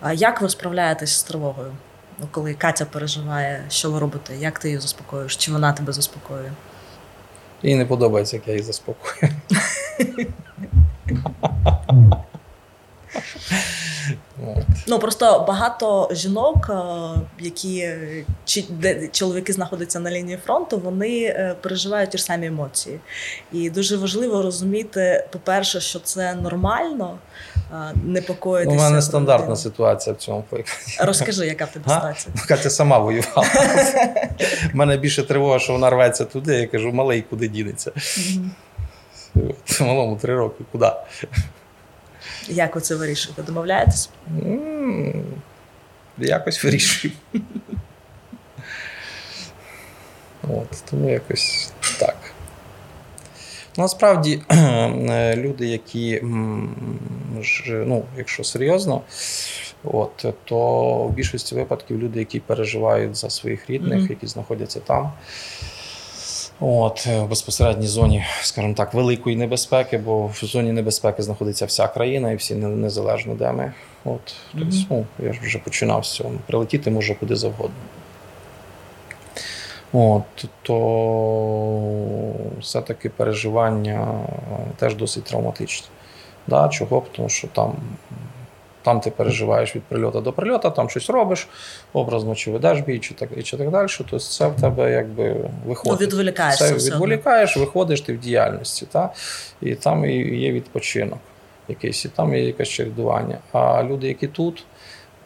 А 0.00 0.12
як 0.12 0.40
ви 0.40 0.48
справляєтесь 0.48 1.12
з 1.12 1.22
тривогою? 1.22 1.72
Ну, 2.18 2.28
Коли 2.30 2.54
Катя 2.54 2.84
переживає, 2.84 3.64
що 3.68 3.90
ви 3.90 3.98
робите? 3.98 4.36
Як 4.36 4.58
ти 4.58 4.68
її 4.68 4.80
заспокоюєш? 4.80 5.36
Чи 5.36 5.52
вона 5.52 5.72
тебе 5.72 5.92
заспокоює? 5.92 6.50
Їй 7.62 7.74
не 7.74 7.86
подобається, 7.86 8.36
як 8.36 8.48
я 8.48 8.54
її 8.54 8.64
заспокою. 8.64 9.14
От. 14.46 14.64
Ну 14.86 14.98
просто 14.98 15.44
багато 15.48 16.08
жінок, 16.12 16.70
е, 16.70 16.74
які 17.40 17.90
чи 18.44 18.64
де 18.70 19.08
чоловіки 19.08 19.52
знаходяться 19.52 20.00
на 20.00 20.10
лінії 20.10 20.38
фронту, 20.46 20.78
вони 20.78 21.22
е, 21.22 21.56
переживають 21.60 22.10
ті 22.10 22.18
ж 22.18 22.24
самі 22.24 22.46
емоції. 22.46 23.00
І 23.52 23.70
дуже 23.70 23.96
важливо 23.96 24.42
розуміти, 24.42 25.26
по-перше, 25.32 25.80
що 25.80 25.98
це 25.98 26.34
нормально. 26.34 27.18
Непокоїтися. 28.04 28.76
У 28.76 28.80
мене 28.80 29.02
стандартна 29.02 29.56
ситуація 29.56 30.14
в 30.14 30.18
цьому 30.18 30.44
Розкажи, 31.00 31.46
яка 31.46 31.64
в 31.64 31.70
тебе 31.70 31.94
ситуація? 31.94 32.34
Ну, 32.36 32.42
Катя 32.48 32.70
сама 32.70 32.98
воювала. 32.98 33.48
У 34.74 34.76
мене 34.76 34.96
більше 34.96 35.22
тривога, 35.22 35.58
що 35.58 35.72
вона 35.72 35.90
рветься 35.90 36.24
туди. 36.24 36.54
Я 36.54 36.66
кажу, 36.66 36.92
малий, 36.92 37.22
куди 37.22 37.48
дінеться. 37.48 37.92
Малому 39.80 40.16
три 40.16 40.36
роки, 40.36 40.64
куди? 40.72 40.90
Як 42.48 42.74
ви 42.74 42.80
це 42.80 42.94
вирішуєте? 42.94 43.42
Домовляєтесь? 43.42 44.10
Якось 46.18 46.64
вирішуємо. 46.64 47.18
От, 50.42 50.84
Тому 50.90 51.10
якось 51.10 51.72
так. 51.98 52.16
Насправді, 53.76 54.42
люди, 55.36 55.66
які, 55.66 56.20
ну, 57.70 58.04
якщо 58.16 58.44
серйозно, 58.44 59.02
от, 59.84 60.26
то 60.44 60.58
в 61.04 61.12
більшості 61.12 61.54
випадків 61.54 61.98
люди, 61.98 62.18
які 62.18 62.40
переживають 62.40 63.16
за 63.16 63.30
своїх 63.30 63.70
рідних, 63.70 63.98
mm-hmm. 63.98 64.10
які 64.10 64.26
знаходяться 64.26 64.80
там. 64.80 65.12
От, 66.60 67.06
В 67.06 67.24
безпосередній 67.24 67.86
зоні, 67.86 68.24
скажімо 68.42 68.74
так, 68.74 68.94
великої 68.94 69.36
небезпеки, 69.36 69.98
бо 69.98 70.26
в 70.26 70.34
зоні 70.42 70.72
небезпеки 70.72 71.22
знаходиться 71.22 71.66
вся 71.66 71.88
країна 71.88 72.32
і 72.32 72.36
всі 72.36 72.54
незалежно 72.54 73.34
де 73.34 73.52
ми. 73.52 73.72
От, 74.04 74.14
mm-hmm. 74.14 74.58
тобто, 74.58 74.74
ну, 74.90 75.26
Я 75.26 75.32
ж 75.32 75.40
вже 75.42 75.58
починав 75.58 76.06
з 76.06 76.12
цього. 76.12 76.32
Прилетіти 76.46 76.90
може 76.90 77.14
куди 77.14 77.36
завгодно. 77.36 77.76
От, 79.92 80.22
То 80.62 82.32
все-таки 82.60 83.08
переживання 83.08 84.20
теж 84.76 84.94
досить 84.94 85.24
травматичні. 85.24 85.86
Да, 86.46 86.68
Чого? 86.68 87.02
Тому 87.12 87.28
що 87.28 87.48
там 87.48 87.74
там 88.86 89.00
ти 89.00 89.10
переживаєш 89.10 89.76
від 89.76 89.82
прильоту 89.82 90.20
до 90.20 90.32
прильоту, 90.32 90.70
там 90.70 90.90
щось 90.90 91.10
робиш, 91.10 91.48
образно 91.92 92.34
чи 92.34 92.50
ведеш 92.50 92.80
бій, 92.80 92.98
чи 92.98 93.14
так 93.14 93.28
і 93.36 93.42
чи 93.42 93.56
так 93.56 93.70
далі. 93.70 93.88
Тобто 93.98 94.18
це 94.18 94.46
в 94.46 94.60
тебе 94.60 94.92
якби 94.92 95.50
виходить. 95.66 96.00
Ну, 96.00 96.06
відволікаєшся. 96.06 96.68
Це 96.68 96.74
відволікаєш, 96.74 97.56
виходиш 97.56 98.00
ти 98.00 98.12
в 98.12 98.18
діяльності. 98.18 98.86
Та? 98.92 99.12
І 99.60 99.74
там 99.74 100.04
є 100.04 100.52
відпочинок 100.52 101.18
якийсь, 101.68 102.04
і 102.04 102.08
там 102.08 102.34
є 102.34 102.44
якесь 102.44 102.68
чередування. 102.68 103.38
А 103.52 103.82
люди, 103.82 104.08
які 104.08 104.26
тут, 104.26 104.64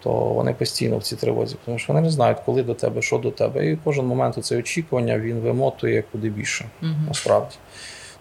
то 0.02 0.10
вони 0.10 0.52
постійно 0.52 0.98
в 0.98 1.02
цій 1.02 1.16
тривозі, 1.16 1.56
тому 1.64 1.78
що 1.78 1.92
вони 1.92 2.04
не 2.04 2.10
знають, 2.10 2.38
коли 2.46 2.62
до 2.62 2.74
тебе, 2.74 3.02
що 3.02 3.18
до 3.18 3.30
тебе. 3.30 3.66
І 3.66 3.78
кожен 3.84 4.06
момент 4.06 4.44
це 4.44 4.58
очікування 4.58 5.18
він 5.18 5.40
вимотує 5.40 6.04
куди 6.12 6.28
більше, 6.28 6.64
угу. 6.82 6.92
насправді. 7.08 7.54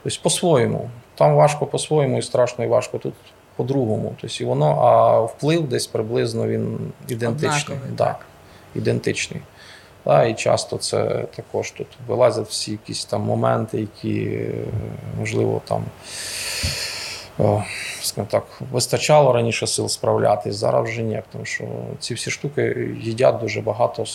Тобто 0.03 0.19
по-своєму. 0.24 0.89
Там 1.15 1.36
важко 1.36 1.65
по-своєму 1.65 2.17
і 2.17 2.22
страшно 2.22 2.65
і 2.65 2.67
важко. 2.67 2.98
Тут 2.98 3.13
по-другому. 3.60 4.16
Тобто 4.22 4.44
і 4.44 4.46
воно, 4.46 4.82
а 4.82 5.20
вплив 5.22 5.68
десь 5.68 5.88
приблизно 5.88 6.48
він 6.48 6.92
ідентичний. 7.08 7.78
Да, 7.98 8.18
ідентичний. 8.75 9.42
Да, 10.06 10.25
І 10.25 10.34
часто 10.34 10.78
це 10.78 11.25
також 11.36 11.72
тут 11.72 11.88
вилазять 12.08 12.48
всі 12.48 12.72
якісь 12.72 13.06
там 13.06 13.22
моменти, 13.22 13.80
які 13.80 14.39
можливо 15.20 15.62
там 15.66 15.84
скажімо 18.01 18.28
так, 18.32 18.44
вистачало 18.72 19.34
раніше 19.34 19.68
сил 19.68 19.88
справлятись, 19.88 20.56
зараз 20.56 20.89
вже 20.89 21.01
ні. 21.01 21.22
Тому 21.32 21.46
що 21.46 21.66
ці 22.00 22.13
всі 22.13 22.32
штуки 22.32 22.89
їдять 23.01 23.39
дуже 23.39 23.62
багато 23.62 24.06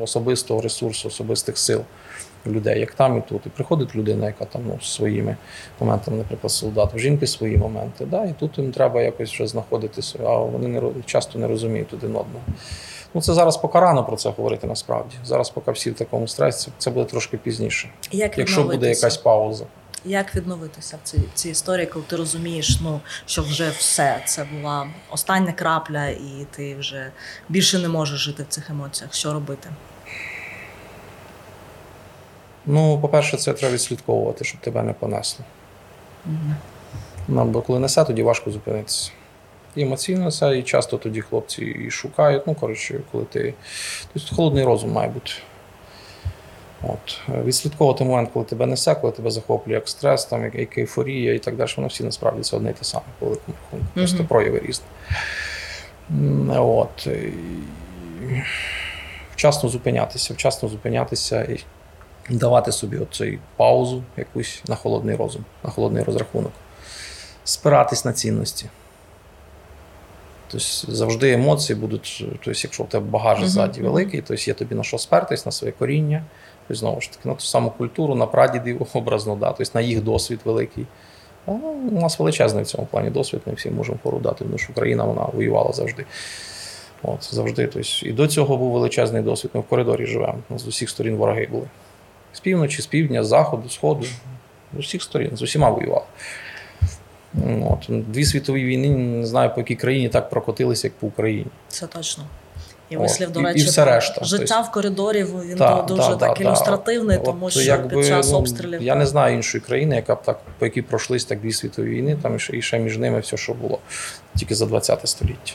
особистого 0.00 0.60
ресурсу, 0.60 1.08
особистих 1.08 1.58
сил 1.58 1.80
людей, 2.46 2.80
як 2.80 2.94
там 2.94 3.18
і 3.18 3.20
тут. 3.28 3.46
І 3.46 3.48
приходить 3.48 3.96
людина, 3.96 4.26
яка 4.26 4.44
там 4.44 4.62
ну, 4.66 4.78
своїми 4.82 5.36
моментами, 5.80 6.16
наприклад, 6.16 6.52
солдат, 6.52 6.94
в 6.94 6.98
жінки 6.98 7.26
свої 7.26 7.56
моменти. 7.56 8.06
Да? 8.06 8.24
І 8.24 8.34
тут 8.38 8.58
їм 8.58 8.72
треба 8.72 9.02
якось 9.02 9.32
вже 9.32 9.46
знаходитися, 9.46 10.18
а 10.24 10.36
вони 10.36 10.68
не 10.68 10.82
часто 11.06 11.38
не 11.38 11.48
розуміють 11.48 11.94
один 11.94 12.10
одного. 12.10 12.44
Ну, 13.14 13.20
це 13.20 13.34
зараз 13.34 13.56
поки 13.56 13.80
рано 13.80 14.04
про 14.04 14.16
це 14.16 14.30
говорити 14.30 14.66
насправді. 14.66 15.14
Зараз, 15.24 15.50
поки 15.50 15.72
всі 15.72 15.90
в 15.90 15.94
такому 15.94 16.28
стресі, 16.28 16.70
це 16.78 16.90
буде 16.90 17.04
трошки 17.04 17.36
пізніше. 17.36 17.88
Як 18.12 18.38
Якщо 18.38 18.64
буде 18.64 18.88
якась 18.88 19.16
пауза. 19.16 19.64
Як 20.04 20.36
відновитися 20.36 20.98
в 21.04 21.08
цій 21.08 21.20
цій 21.34 21.50
історії, 21.50 21.86
коли 21.86 22.04
ти 22.08 22.16
розумієш, 22.16 22.78
ну 22.82 23.00
що 23.26 23.42
вже 23.42 23.70
все 23.70 24.22
це 24.24 24.44
була 24.44 24.86
остання 25.10 25.52
крапля, 25.52 26.06
і 26.08 26.46
ти 26.50 26.76
вже 26.76 27.12
більше 27.48 27.78
не 27.78 27.88
можеш 27.88 28.20
жити 28.20 28.42
в 28.42 28.46
цих 28.46 28.70
емоціях? 28.70 29.14
Що 29.14 29.32
робити? 29.32 29.68
Ну, 32.66 32.98
по-перше, 32.98 33.36
це 33.36 33.52
треба 33.52 33.74
відслідковувати, 33.74 34.44
щоб 34.44 34.60
тебе 34.60 34.82
не 34.82 34.92
понесло. 34.92 35.44
Угу. 36.26 36.54
Ну, 37.28 37.44
бо 37.44 37.62
коли 37.62 37.78
несе, 37.78 38.04
тоді 38.04 38.22
важко 38.22 38.50
зупинитися. 38.50 39.10
І 39.76 39.82
емоційно 39.82 40.24
несе, 40.24 40.58
і 40.58 40.62
часто 40.62 40.96
тоді 40.96 41.20
хлопці 41.20 41.64
і 41.64 41.90
шукають. 41.90 42.46
Ну, 42.46 42.54
коротше, 42.54 43.00
коли 43.12 43.24
ти. 43.24 43.54
Тобто 44.12 44.36
холодний 44.36 44.64
розум 44.64 44.92
має 44.92 45.08
бути. 45.08 45.32
От. 46.82 47.20
Відслідковувати 47.44 48.04
момент, 48.04 48.30
коли 48.32 48.44
тебе 48.44 48.66
несе, 48.66 48.94
коли 48.94 49.12
тебе 49.12 49.30
захоплює 49.30 49.74
як 49.74 49.88
стрес, 49.88 50.24
там, 50.24 50.44
як, 50.44 50.54
як 50.54 50.78
ейфорія 50.78 51.34
і 51.34 51.38
так 51.38 51.56
далі, 51.56 51.70
воно 51.76 51.88
всі 51.88 52.04
насправді 52.04 52.42
це 52.42 52.56
одне 52.56 52.70
і 52.70 52.72
те 52.72 52.84
саме, 52.84 53.04
по 53.18 53.26
великому 53.26 53.56
рахунку. 53.62 53.86
Просто 53.94 54.22
mm-hmm. 54.22 54.26
прояви 54.26 54.58
різні. 54.58 54.86
От. 56.56 57.08
Вчасно 59.32 59.68
зупинятися, 59.68 60.34
вчасно 60.34 60.68
зупинятися 60.68 61.42
і 61.42 61.60
давати 62.36 62.72
собі 62.72 62.98
оцей 62.98 63.38
паузу 63.56 64.02
якусь 64.16 64.62
на 64.68 64.74
холодний 64.74 65.16
розум, 65.16 65.44
на 65.64 65.70
холодний 65.70 66.02
розрахунок, 66.02 66.52
спиратись 67.44 68.04
на 68.04 68.12
цінності. 68.12 68.66
Тобто 70.50 70.66
завжди 70.88 71.32
емоції 71.32 71.78
будуть, 71.78 72.24
тобто, 72.30 72.50
якщо 72.50 72.82
в 72.82 72.88
тебе 72.88 73.06
багаж 73.06 73.44
ззаді 73.44 73.80
великий, 73.80 74.20
то 74.20 74.34
є 74.34 74.54
тобі 74.54 74.74
на 74.74 74.82
що 74.82 74.98
спертись, 74.98 75.46
на 75.46 75.52
своє 75.52 75.72
коріння. 75.72 76.24
Тобто, 76.68 76.78
знову 76.78 77.00
ж 77.00 77.12
таки, 77.12 77.28
на 77.28 77.34
ту 77.34 77.40
саму 77.40 77.70
культуру, 77.70 78.14
на 78.14 78.26
прадідів 78.26 78.86
образно, 78.92 79.36
да, 79.36 79.52
тобто 79.52 79.72
на 79.74 79.80
їх 79.80 80.02
досвід 80.02 80.40
великий. 80.44 80.86
А, 81.46 81.50
у 81.50 82.00
нас 82.00 82.18
величезний 82.18 82.64
в 82.64 82.66
цьому 82.66 82.86
плані 82.90 83.10
досвід, 83.10 83.40
ми 83.46 83.52
всі 83.52 83.70
можемо 83.70 83.98
порудати, 84.02 84.44
тому 84.44 84.58
що 84.58 84.72
Україна 84.72 85.04
вона 85.04 85.22
воювала 85.22 85.72
завжди. 85.72 86.04
От, 87.02 87.34
завжди. 87.34 87.66
Тобто, 87.66 88.06
І 88.06 88.12
до 88.12 88.26
цього 88.26 88.56
був 88.56 88.72
величезний 88.72 89.22
досвід. 89.22 89.50
Ми 89.54 89.60
в 89.60 89.64
коридорі 89.64 90.06
живемо. 90.06 90.38
У 90.50 90.52
нас 90.52 90.62
з 90.62 90.66
усіх 90.66 90.90
сторін 90.90 91.16
вороги 91.16 91.48
були. 91.50 91.66
З 92.32 92.40
півночі, 92.40 92.82
з 92.82 92.86
півдня, 92.86 93.24
з 93.24 93.26
заходу, 93.26 93.68
сходу, 93.68 94.06
з 94.76 94.78
усіх 94.78 95.02
сторін, 95.02 95.30
з 95.36 95.42
усіма 95.42 95.70
воювали. 95.70 96.04
От. 97.70 97.86
Дві 97.88 98.24
світові 98.24 98.64
війни, 98.64 98.88
не 98.88 99.26
знаю, 99.26 99.50
по 99.54 99.60
якій 99.60 99.76
країні 99.76 100.08
так 100.08 100.30
прокотилися, 100.30 100.86
як 100.86 100.94
по 100.94 101.06
Україні. 101.06 101.46
Це 101.68 101.86
точно. 101.86 102.24
І 102.90 102.96
вислів, 102.96 103.30
до 103.30 103.40
речі, 103.40 103.58
і, 103.58 103.62
і 103.62 103.66
все 103.66 103.84
решта. 103.84 104.24
життя 104.24 104.54
тобто, 104.54 104.70
в 104.70 104.72
коридорі 104.72 105.24
він 105.24 105.56
та, 105.56 105.82
дуже 105.82 106.08
та, 106.08 106.16
так 106.16 106.38
та, 106.38 106.44
ілюстративний, 106.44 107.16
та. 107.18 107.24
тому 107.24 107.46
От, 107.46 107.52
що 107.52 107.60
якби, 107.60 107.96
під 107.96 108.06
час 108.06 108.30
ну, 108.30 108.38
обстрілів. 108.38 108.82
Я 108.82 108.94
не 108.94 109.06
знаю 109.06 109.36
іншої 109.36 109.64
країни, 109.64 109.96
яка 109.96 110.14
б 110.14 110.22
так, 110.22 110.40
по 110.58 110.64
якій 110.66 110.82
пройшлись 110.82 111.24
так 111.24 111.40
дві 111.40 111.52
світові 111.52 111.90
війни, 111.90 112.16
там 112.22 112.36
і 112.52 112.62
ще 112.62 112.78
між 112.78 112.98
ними 112.98 113.20
все, 113.20 113.36
що 113.36 113.54
було, 113.54 113.78
тільки 114.36 114.54
за 114.54 114.66
20 114.66 115.08
століття. 115.08 115.52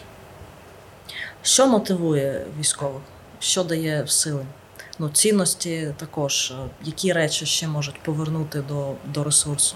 Що 1.42 1.68
мотивує 1.68 2.42
військових? 2.60 3.02
Що 3.40 3.64
дає 3.64 4.08
сили? 4.08 4.46
Ну, 5.00 5.10
Цінності 5.10 5.94
також. 5.98 6.54
Які 6.84 7.14
речі 7.14 7.46
ще 7.46 7.68
можуть 7.68 8.00
повернути 8.00 8.62
до 8.62 8.92
до 9.14 9.24
ресурсу? 9.24 9.76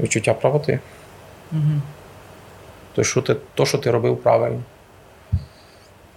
Відчуття 0.00 0.34
правоти. 0.34 0.80
Угу. 1.52 1.80
То, 2.94 3.04
що 3.04 3.22
ти, 3.22 3.36
то, 3.54 3.66
що 3.66 3.78
ти 3.78 3.90
робив 3.90 4.22
правильно. 4.22 4.62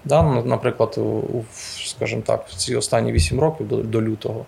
Да, 0.06 0.24
Наприклад, 0.24 0.98
у, 0.98 1.44
скажімо 1.86 2.22
так, 2.26 2.48
в 2.50 2.56
ці 2.56 2.76
останні 2.76 3.12
8 3.12 3.40
років 3.40 3.68
до 3.68 3.78
до 3.78 4.02
лютого 4.02 4.46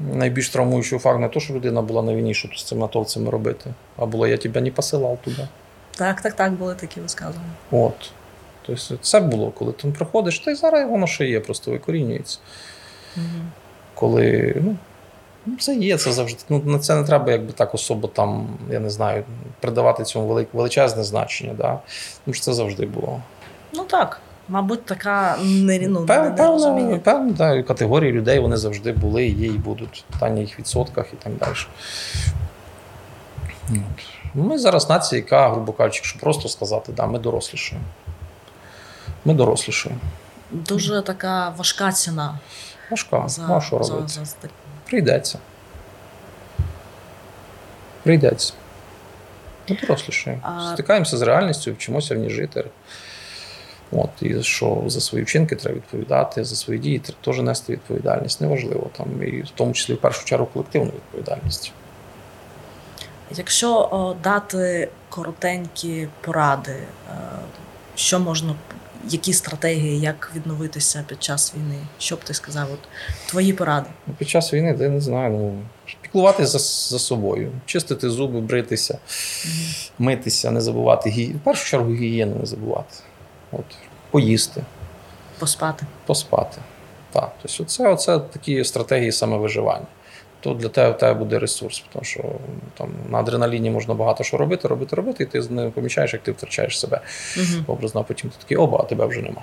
найбільш 0.00 0.48
травмуючий 0.48 0.98
факт 0.98 1.20
не 1.20 1.28
то, 1.28 1.40
що 1.40 1.54
людина 1.54 1.82
була 1.82 2.02
на 2.02 2.14
війні, 2.14 2.34
щоб 2.34 2.56
з 2.56 2.64
цим 2.64 2.78
натовцями 2.78 3.30
робити, 3.30 3.74
а 3.96 4.06
було 4.06 4.26
я 4.26 4.36
тебе 4.36 4.60
не 4.60 4.70
посилав 4.70 5.18
туди. 5.24 5.48
Так, 5.96 6.20
так, 6.20 6.34
так, 6.34 6.52
були 6.52 6.74
такі 6.74 7.00
висказування. 7.00 7.52
От. 7.70 8.10
Тобто 8.66 8.96
це 8.96 9.20
було, 9.20 9.50
коли 9.50 9.72
ти 9.72 9.88
приходиш, 9.88 10.38
та 10.38 10.50
й 10.50 10.54
зараз 10.54 10.90
воно 10.90 11.06
ще 11.06 11.26
є, 11.26 11.40
просто 11.40 11.70
викорінюється. 11.70 12.38
Угу. 13.16 13.26
Коли 13.94 14.54
ну, 15.46 15.56
це 15.58 15.74
є, 15.74 15.98
це 15.98 16.12
завжди. 16.12 16.40
Ну, 16.48 16.62
На 16.64 16.78
це 16.78 16.94
не 16.94 17.04
треба 17.04 17.32
якби 17.32 17.52
так 17.52 17.74
особо 17.74 18.08
там, 18.08 18.46
я 18.70 18.80
не 18.80 18.90
знаю, 18.90 19.24
придавати 19.60 20.04
цьому 20.04 20.46
величезне 20.52 21.04
значення. 21.04 21.54
Да? 21.54 21.78
Тому 22.24 22.34
що 22.34 22.44
це 22.44 22.52
завжди 22.52 22.86
було. 22.86 23.20
Ну 23.72 23.84
так. 23.84 24.20
Мабуть, 24.48 24.84
така 24.84 25.38
ну, 25.42 26.06
Пев, 26.06 26.36
певна, 26.36 26.98
певна 27.04 27.32
да, 27.32 27.62
категорії 27.62 28.12
людей 28.12 28.38
вони 28.38 28.56
завжди 28.56 28.92
були, 28.92 29.26
є 29.26 29.46
і 29.46 29.58
будуть. 29.58 30.04
Питання 30.12 30.40
їх 30.40 30.58
відсотках 30.58 31.06
і 31.12 31.16
так 31.16 31.32
далі. 31.36 31.54
От. 33.70 34.04
Ми 34.34 34.58
зараз 34.58 34.90
нація, 34.90 35.20
яка, 35.20 35.48
грубо 35.48 35.72
кажучи, 35.72 35.98
якщо 35.98 36.18
просто 36.18 36.48
сказати, 36.48 36.92
да, 36.96 37.06
ми 37.06 37.18
дорослішуємо. 37.18 37.86
Ми 39.24 39.34
дорослішуємо. 39.34 40.00
Дуже 40.50 41.02
така 41.02 41.54
важка 41.56 41.92
ціна. 41.92 42.38
Важка. 42.90 43.28
За, 43.28 43.46
ну, 43.48 43.54
а 43.56 43.60
що 43.60 43.82
за, 43.84 43.92
робити? 43.92 44.12
за, 44.12 44.24
за, 44.24 44.36
Прийдеться. 44.86 45.38
Прийдеться. 48.02 48.52
Ми 49.68 49.76
дорослішуємо. 49.80 50.42
А- 50.44 50.72
Стикаємося 50.74 51.16
з 51.16 51.22
реальністю, 51.22 51.72
вчимося 51.72 52.14
в 52.14 52.18
ній 52.18 52.30
жити. 52.30 52.64
От, 53.92 54.10
і 54.20 54.42
що 54.42 54.82
за 54.86 55.00
свої 55.00 55.24
вчинки 55.24 55.56
треба 55.56 55.76
відповідати, 55.76 56.44
за 56.44 56.56
свої 56.56 56.80
дії 56.80 56.98
треба 56.98 57.18
теж 57.24 57.38
нести 57.38 57.72
відповідальність. 57.72 58.40
Неважливо. 58.40 58.90
Там, 58.96 59.22
і 59.22 59.42
в 59.42 59.50
тому 59.54 59.72
числі 59.72 59.94
в 59.94 60.00
першу 60.00 60.24
чергу 60.24 60.46
колективну 60.46 60.90
відповідальність. 60.90 61.72
Якщо 63.36 63.88
о, 63.90 64.16
дати 64.22 64.88
коротенькі 65.08 66.08
поради, 66.20 66.72
е, 66.72 67.14
що 67.94 68.20
можна, 68.20 68.54
які 69.04 69.32
стратегії, 69.32 70.00
як 70.00 70.32
відновитися 70.36 71.04
під 71.08 71.22
час 71.22 71.54
війни? 71.56 71.78
Що 71.98 72.16
б 72.16 72.24
ти 72.24 72.34
сказав? 72.34 72.68
От, 72.72 72.78
твої 73.26 73.52
поради. 73.52 73.86
Ну, 74.06 74.14
Під 74.18 74.28
час 74.28 74.54
війни, 74.54 74.76
я 74.80 74.88
не 74.88 75.00
знаю, 75.00 75.30
ну, 75.32 75.62
піклуватися 76.00 76.46
за, 76.46 76.58
за 76.58 76.98
собою, 76.98 77.52
чистити 77.66 78.10
зуби, 78.10 78.40
бритися, 78.40 78.98
митися, 79.98 80.50
не 80.50 80.60
забувати 80.60 81.10
гі... 81.10 81.26
В 81.26 81.40
першу 81.40 81.66
чергу 81.66 81.94
гігієну 81.94 82.36
не 82.40 82.46
забувати. 82.46 82.94
От, 83.52 83.64
поїсти, 84.10 84.62
Поспати. 85.38 85.86
поспати. 86.06 86.58
Так. 87.12 87.32
Тобто 87.56 87.90
оце 87.92 88.18
такі 88.18 88.64
стратегії 88.64 89.12
самовиживання. 89.12 89.86
То 90.40 90.54
для 90.54 90.68
тебе, 90.68 90.90
в 90.90 90.98
тебе 90.98 91.14
буде 91.14 91.38
ресурс, 91.38 91.84
тому 91.92 92.04
що 92.04 92.24
там 92.74 92.88
на 93.10 93.18
адреналіні 93.18 93.70
можна 93.70 93.94
багато 93.94 94.24
що 94.24 94.36
робити, 94.36 94.68
робити, 94.68 94.96
робити, 94.96 95.24
і 95.24 95.26
ти 95.26 95.40
не 95.40 95.70
помічаєш, 95.70 96.12
як 96.12 96.22
ти 96.22 96.32
втрачаєш 96.32 96.80
себе. 96.80 97.00
Угу. 97.36 97.64
Образно, 97.66 98.00
а 98.00 98.04
потім 98.04 98.30
ти 98.30 98.36
такий 98.42 98.56
оба, 98.56 98.78
а 98.80 98.82
тебе 98.82 99.06
вже 99.06 99.22
нема. 99.22 99.42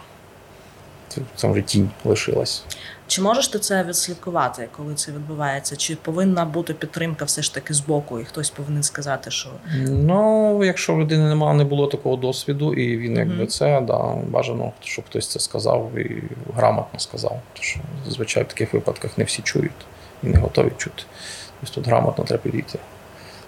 Там 1.36 1.52
вже 1.52 1.62
тінь 1.62 1.90
лишилась. 2.06 2.64
Чи 3.08 3.22
можеш 3.22 3.48
ти 3.48 3.60
це 3.60 3.84
відслідкувати, 3.84 4.68
коли 4.78 4.96
це 4.96 5.12
відбувається? 5.12 5.76
Чи 5.76 5.96
повинна 5.96 6.46
бути 6.46 6.74
підтримка 6.74 7.26
все 7.26 7.42
ж 7.42 7.54
таки 7.54 7.74
з 7.74 7.80
боку, 7.80 8.20
і 8.20 8.24
хтось 8.24 8.50
повинен 8.50 8.84
сказати, 8.84 9.32
що 9.32 9.50
Ну, 9.88 10.64
якщо 10.64 10.94
в 10.94 11.00
людини 11.00 11.30
немає, 11.30 11.58
не 11.58 11.64
було 11.64 11.88
такого 11.88 12.16
досвіду, 12.16 12.74
і 12.74 12.98
він 12.98 13.18
якби 13.18 13.34
Мгм. 13.34 13.48
це, 13.48 13.82
да, 13.82 14.16
бажано, 14.28 14.72
щоб 14.84 15.06
хтось 15.06 15.28
це 15.28 15.40
сказав 15.40 15.98
і 15.98 16.24
грамотно 16.56 17.00
сказав. 17.00 17.42
Тому 17.54 17.64
що 17.64 17.80
зазвичай 18.06 18.44
в 18.44 18.48
таких 18.48 18.74
випадках 18.74 19.18
не 19.18 19.24
всі 19.24 19.42
чують 19.42 19.72
і 20.24 20.28
не 20.28 20.38
готові 20.40 20.72
чути. 20.78 21.04
Тобто 21.60 21.76
тут 21.76 21.88
грамотно 21.88 22.24
треба 22.24 22.44
підійти. 22.44 22.80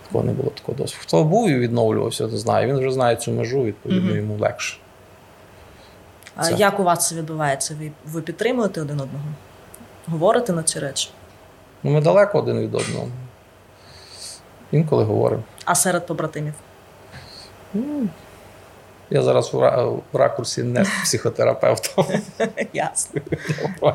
Такого 0.08 0.24
не 0.26 0.32
було 0.32 0.50
такого 0.50 0.78
досвіду. 0.78 1.02
Хто 1.02 1.24
був 1.24 1.50
і 1.50 1.56
відновлювався, 1.60 2.28
то 2.28 2.38
знає. 2.38 2.68
Він 2.68 2.80
вже 2.80 2.92
знає 2.92 3.16
цю 3.16 3.32
межу, 3.32 3.64
відповідно, 3.64 4.16
йому 4.16 4.38
легше. 4.38 4.78
а, 6.36 6.44
Це. 6.44 6.54
як 6.54 6.80
у 6.80 6.84
вас 6.84 7.08
це 7.10 7.16
відбувається? 7.16 7.76
Ви, 7.80 7.92
ви 8.06 8.22
підтримуєте 8.22 8.82
один 8.82 9.00
одного? 9.02 9.26
Говорите 10.08 10.54
на 10.54 10.64
ці 10.64 10.80
речі? 10.80 11.10
Ну, 11.84 11.92
ми 11.92 12.02
далеко 12.02 12.40
один 12.40 12.60
від 12.60 12.76
одного. 12.76 13.08
Інколи 14.72 15.04
говоримо. 15.04 15.44
А 15.66 15.76
серед 15.76 16.06
побратимів? 16.08 16.54
Ну, 17.74 18.08
я 19.10 19.22
зараз 19.24 19.54
в 19.54 20.00
ракурсі 20.14 20.64
не 20.64 20.86
психотерапевта. 21.04 22.06
Ясно. 22.74 23.22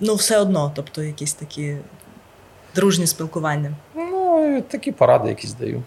Ну, 0.00 0.14
все 0.14 0.38
одно, 0.38 0.72
тобто 0.74 1.02
якісь 1.02 1.34
такі 1.34 1.76
дружні 2.74 3.06
спілкування. 3.06 3.74
Ну, 3.94 4.62
такі 4.68 4.92
поради 4.92 5.28
якісь 5.28 5.52
даю. 5.52 5.82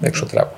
Якщо 0.00 0.26
треба. 0.26 0.50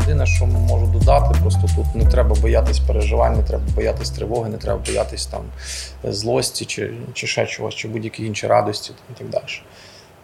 Єдине, 0.00 0.26
що 0.26 0.46
можу 0.46 0.86
додати, 0.86 1.40
просто 1.40 1.60
тут 1.76 1.94
не 1.94 2.10
треба 2.10 2.36
боятись 2.40 2.78
переживань, 2.78 3.36
не 3.36 3.42
треба 3.42 3.64
боятись 3.74 4.10
тривоги, 4.10 4.50
не 4.50 4.58
треба 4.58 4.80
боятись 4.86 5.26
там 5.26 5.42
злості 6.04 6.64
чи, 6.64 6.94
чи 7.12 7.26
ще 7.26 7.46
чогось, 7.46 7.74
чи 7.74 7.88
будь-які 7.88 8.26
інші 8.26 8.46
радості 8.46 8.92
і 9.10 9.18
так 9.18 9.28
далі. 9.28 9.44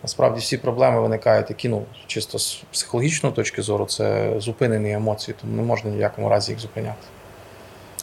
Насправді 0.02 0.40
всі 0.40 0.56
проблеми 0.56 1.00
виникають 1.00 1.50
які, 1.50 1.68
ну, 1.68 1.82
чисто 2.06 2.38
з 2.38 2.62
психологічної 2.72 3.34
точки 3.34 3.62
зору, 3.62 3.86
це 3.86 4.32
зупинені 4.38 4.92
емоції, 4.92 5.34
тому 5.40 5.52
не 5.56 5.62
можна 5.62 5.90
ні 5.90 5.96
в 5.96 6.00
якому 6.00 6.28
разі 6.28 6.52
їх 6.52 6.60
зупиняти. 6.60 7.06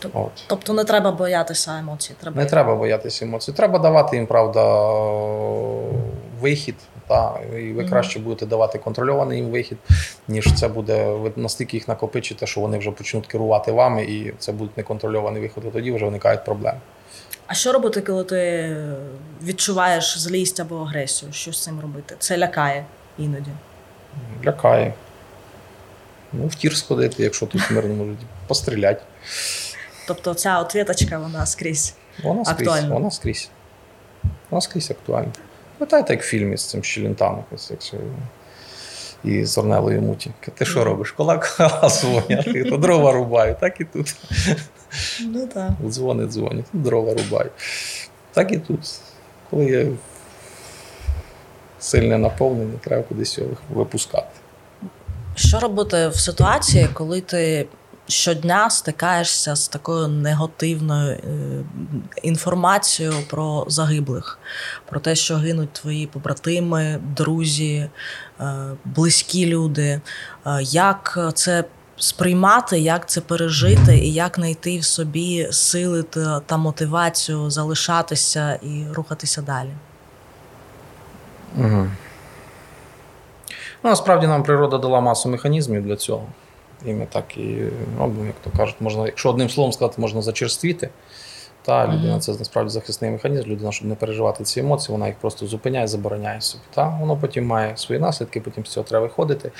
Тоб- 0.01 0.09
От. 0.13 0.31
Тобто 0.47 0.73
не 0.73 0.83
треба 0.83 1.11
боятися 1.11 1.77
емоцій. 1.79 2.13
Треба 2.21 2.37
Не 2.41 2.45
треба 2.45 2.75
боятися 2.75 3.25
емоцій. 3.25 3.51
Треба 3.51 3.79
давати 3.79 4.15
їм, 4.15 4.27
правда, 4.27 4.63
вихід. 6.41 6.75
Та, 7.07 7.39
і 7.57 7.73
ви 7.73 7.85
краще 7.85 8.19
будете 8.19 8.45
давати 8.45 8.77
контрольований 8.77 9.37
їм 9.37 9.49
вихід, 9.49 9.77
ніж 10.27 10.53
це 10.53 10.67
буде 10.67 11.05
ви 11.11 11.31
настільки 11.35 11.77
їх 11.77 11.87
накопичите, 11.87 12.47
що 12.47 12.61
вони 12.61 12.77
вже 12.77 12.91
почнуть 12.91 13.27
керувати 13.27 13.71
вами, 13.71 14.03
і 14.03 14.33
це 14.39 14.51
буде 14.51 14.71
неконтрольований 14.77 15.41
вихід. 15.41 15.63
І 15.67 15.71
тоді 15.71 15.91
вже 15.91 16.05
виникають 16.05 16.45
проблеми. 16.45 16.79
А 17.47 17.53
що 17.53 17.71
робити, 17.71 18.01
коли 18.01 18.23
ти 18.23 18.75
відчуваєш 19.43 20.19
злість 20.19 20.59
або 20.59 20.77
агресію? 20.77 21.33
Що 21.33 21.53
з 21.53 21.63
цим 21.63 21.79
робити? 21.79 22.15
Це 22.19 22.37
лякає 22.37 22.85
іноді. 23.17 23.51
Лякає. 24.45 24.93
Ну, 26.33 26.47
в 26.47 26.55
тір 26.55 26.77
сходити, 26.77 27.23
якщо 27.23 27.45
тут 27.45 27.71
мирно 27.71 27.93
можуть 27.93 28.19
постріляти. 28.47 29.01
Тобто 30.07 30.33
ця 30.33 30.59
отвіточка, 30.59 31.17
вона 31.17 31.45
скрізь. 31.45 31.93
Вона 32.23 32.45
скрізь. 32.45 32.83
Вона 32.83 33.11
скрізь. 33.11 33.49
Вона 34.49 34.61
скрізь 34.61 34.91
актуальна. 34.91 35.31
Пам'ятаєте, 35.77 36.13
як 36.13 36.21
в 36.23 36.25
фільмі 36.25 36.57
з 36.57 36.65
цим 36.65 36.83
Челентаном, 36.83 37.43
якщо 37.69 37.97
і 39.23 39.45
з 39.45 39.57
Орнелою 39.57 40.01
Муті. 40.01 40.31
Ти 40.55 40.65
що 40.65 40.83
робиш? 40.83 41.15
Дзвонять, 41.89 42.47
і 42.47 42.63
то 42.63 42.77
дрова 42.77 43.11
рубаю, 43.11 43.55
так 43.59 43.81
і 43.81 43.83
тут. 43.83 44.15
Ну 45.21 45.47
так. 45.47 45.71
Дзвонить, 45.87 46.31
дзвонить, 46.31 46.65
дрова 46.73 47.13
рубаю. 47.13 47.51
Так 48.33 48.51
і 48.51 48.57
тут. 48.57 48.79
Коли 49.49 49.65
є 49.65 49.87
сильне 51.79 52.17
наповнення, 52.17 52.79
треба 52.83 53.03
кудись 53.03 53.37
його 53.37 53.51
випускати. 53.73 54.27
Що 55.35 55.59
робити 55.59 56.07
в 56.07 56.15
ситуації, 56.15 56.89
коли 56.93 57.21
ти 57.21 57.67
щодня 58.07 58.69
стикаєшся 58.69 59.55
з 59.55 59.67
такою 59.67 60.07
негативною 60.07 61.11
е, 61.11 61.19
інформацією 62.23 63.13
про 63.29 63.65
загиблих, 63.67 64.39
про 64.89 64.99
те, 64.99 65.15
що 65.15 65.35
гинуть 65.35 65.73
твої 65.73 66.07
побратими, 66.07 66.99
друзі, 67.17 67.89
е, 68.39 68.53
близькі 68.85 69.45
люди. 69.45 70.01
Е, 70.45 70.59
Як 70.61 71.19
це 71.33 71.63
сприймати, 71.97 72.79
як 72.79 73.09
це 73.09 73.21
пережити, 73.21 73.97
і 73.97 74.13
як 74.13 74.35
знайти 74.35 74.79
в 74.79 74.83
собі 74.83 75.47
сили 75.51 76.03
та, 76.03 76.39
та 76.39 76.57
мотивацію 76.57 77.49
залишатися 77.49 78.59
і 78.63 78.85
рухатися 78.93 79.41
далі? 79.41 79.69
Угу. 81.57 81.87
Ну, 83.83 83.89
насправді 83.89 84.27
нам 84.27 84.43
природа 84.43 84.77
дала 84.77 85.01
масу 85.01 85.29
механізмів 85.29 85.85
для 85.85 85.95
цього. 85.95 86.25
І 86.85 86.93
ми 86.93 87.05
так 87.05 87.37
і 87.37 87.63
робимо, 87.99 88.25
як 88.25 88.35
то 88.43 88.57
кажуть, 88.57 88.75
можна, 88.79 89.05
якщо 89.05 89.29
одним 89.29 89.49
словом 89.49 89.73
сказати, 89.73 90.01
можна 90.01 90.21
зачерствіти. 90.21 90.89
Та 91.61 91.87
людина 91.87 92.11
Мгм. 92.11 92.19
це 92.19 92.31
насправді 92.31 92.71
захисний 92.71 93.11
механізм. 93.11 93.49
Людина, 93.49 93.71
щоб 93.71 93.87
не 93.87 93.95
переживати 93.95 94.43
ці 94.43 94.59
емоції, 94.59 94.93
вона 94.93 95.07
їх 95.07 95.15
просто 95.15 95.47
зупиняє, 95.47 95.87
забороняє 95.87 96.41
собі. 96.41 96.63
Та? 96.73 96.97
Воно 96.99 97.17
потім 97.17 97.45
має 97.45 97.77
свої 97.77 98.01
наслідки, 98.01 98.41
потім 98.41 98.65
з 98.65 98.69
цього 98.69 98.83
треба 98.83 99.05
виходити. 99.05 99.51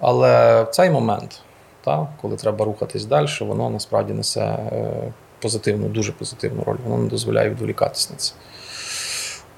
Але 0.00 0.62
в 0.62 0.70
цей 0.70 0.90
момент, 0.90 1.40
та, 1.88 2.06
коли 2.22 2.36
треба 2.36 2.64
рухатись 2.64 3.04
далі, 3.04 3.26
воно 3.40 3.70
насправді 3.70 4.12
несе 4.12 4.40
е, 4.40 5.12
позитивну, 5.42 5.88
дуже 5.88 6.12
позитивну 6.12 6.62
роль. 6.64 6.76
Воно 6.84 7.02
не 7.02 7.08
дозволяє 7.08 7.50
відволікатись 7.50 8.10
на 8.10 8.16
це. 8.16 8.34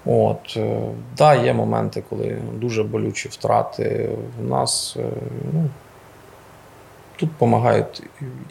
От, 0.05 0.57
е, 0.57 0.81
да, 1.17 1.35
є 1.35 1.55
моменти, 1.55 2.05
коли 2.11 2.39
дуже 2.55 2.83
болючі 2.83 3.29
втрати. 3.29 4.11
В 4.41 4.45
нас 4.45 4.97
е, 5.01 5.11
ну, 5.53 5.69
тут 7.17 7.29
допомагають 7.29 8.03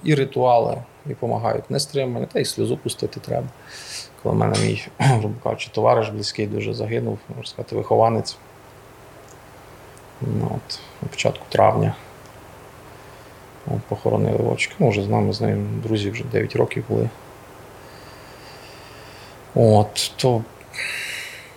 і 0.04 0.16
ритуали, 0.16 0.78
і 1.06 1.10
допомагають 1.10 1.72
нестримання, 1.72 2.26
та 2.26 2.40
й 2.40 2.46
сльозу 2.46 2.78
пустити 2.78 3.20
треба. 3.20 3.48
Коли 4.24 4.36
в 4.36 4.38
мене 4.38 4.56
мій, 4.62 4.88
кажучи, 5.44 5.70
товариш 5.72 6.10
близький 6.10 6.48
дуже 6.48 6.74
загинув, 6.74 7.20
можна 7.30 7.46
сказати, 7.46 7.76
вихованець. 7.76 8.38
Ну, 10.22 10.46
От, 10.46 10.80
на 11.02 11.08
початку 11.08 11.46
травня. 11.50 11.96
Похоронили 13.90 14.38
очки. 14.38 14.76
Ну, 14.80 14.90
вже 14.90 15.04
з 15.04 15.08
нами 15.08 15.34
з 15.34 15.42
ним 15.42 15.82
друзі 15.84 16.10
вже 16.10 16.24
9 16.24 16.56
років 16.56 16.84
були. 16.90 17.10
От, 19.56 20.12
то 20.16 20.44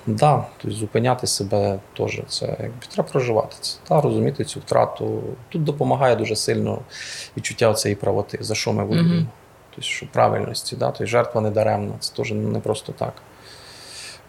Да, 0.06 0.44
тобто 0.58 0.76
зупиняти 0.76 1.26
себе 1.26 1.78
теж 1.96 2.20
це 2.28 2.46
якби 2.46 2.86
треба 2.88 3.08
проживати 3.08 3.56
це. 3.60 3.78
Та 3.88 4.00
розуміти 4.00 4.44
цю 4.44 4.60
втрату. 4.60 5.22
Тут 5.48 5.64
допомагає 5.64 6.16
дуже 6.16 6.36
сильно 6.36 6.78
відчуття 7.36 7.74
цієї 7.74 7.96
правоти, 7.96 8.38
за 8.40 8.54
що 8.54 8.72
ми 8.72 8.84
воюємо. 8.84 9.14
Мгм. 9.14 9.28
Тобто, 9.70 9.82
що 9.82 10.06
правильності, 10.06 10.76
да? 10.76 10.86
тобто 10.86 11.06
жертва 11.06 11.40
не 11.40 11.50
даремна, 11.50 11.92
це 12.00 12.14
теж 12.16 12.32
не 12.32 12.60
просто 12.60 12.92
так. 12.92 13.14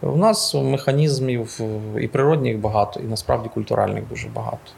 У 0.02 0.18
нас 0.18 0.54
механізмів 0.54 1.62
і 2.00 2.08
природних 2.08 2.58
багато, 2.58 3.00
і 3.00 3.04
насправді 3.04 3.50
культуральних 3.50 4.08
дуже 4.08 4.28
багато. 4.28 4.72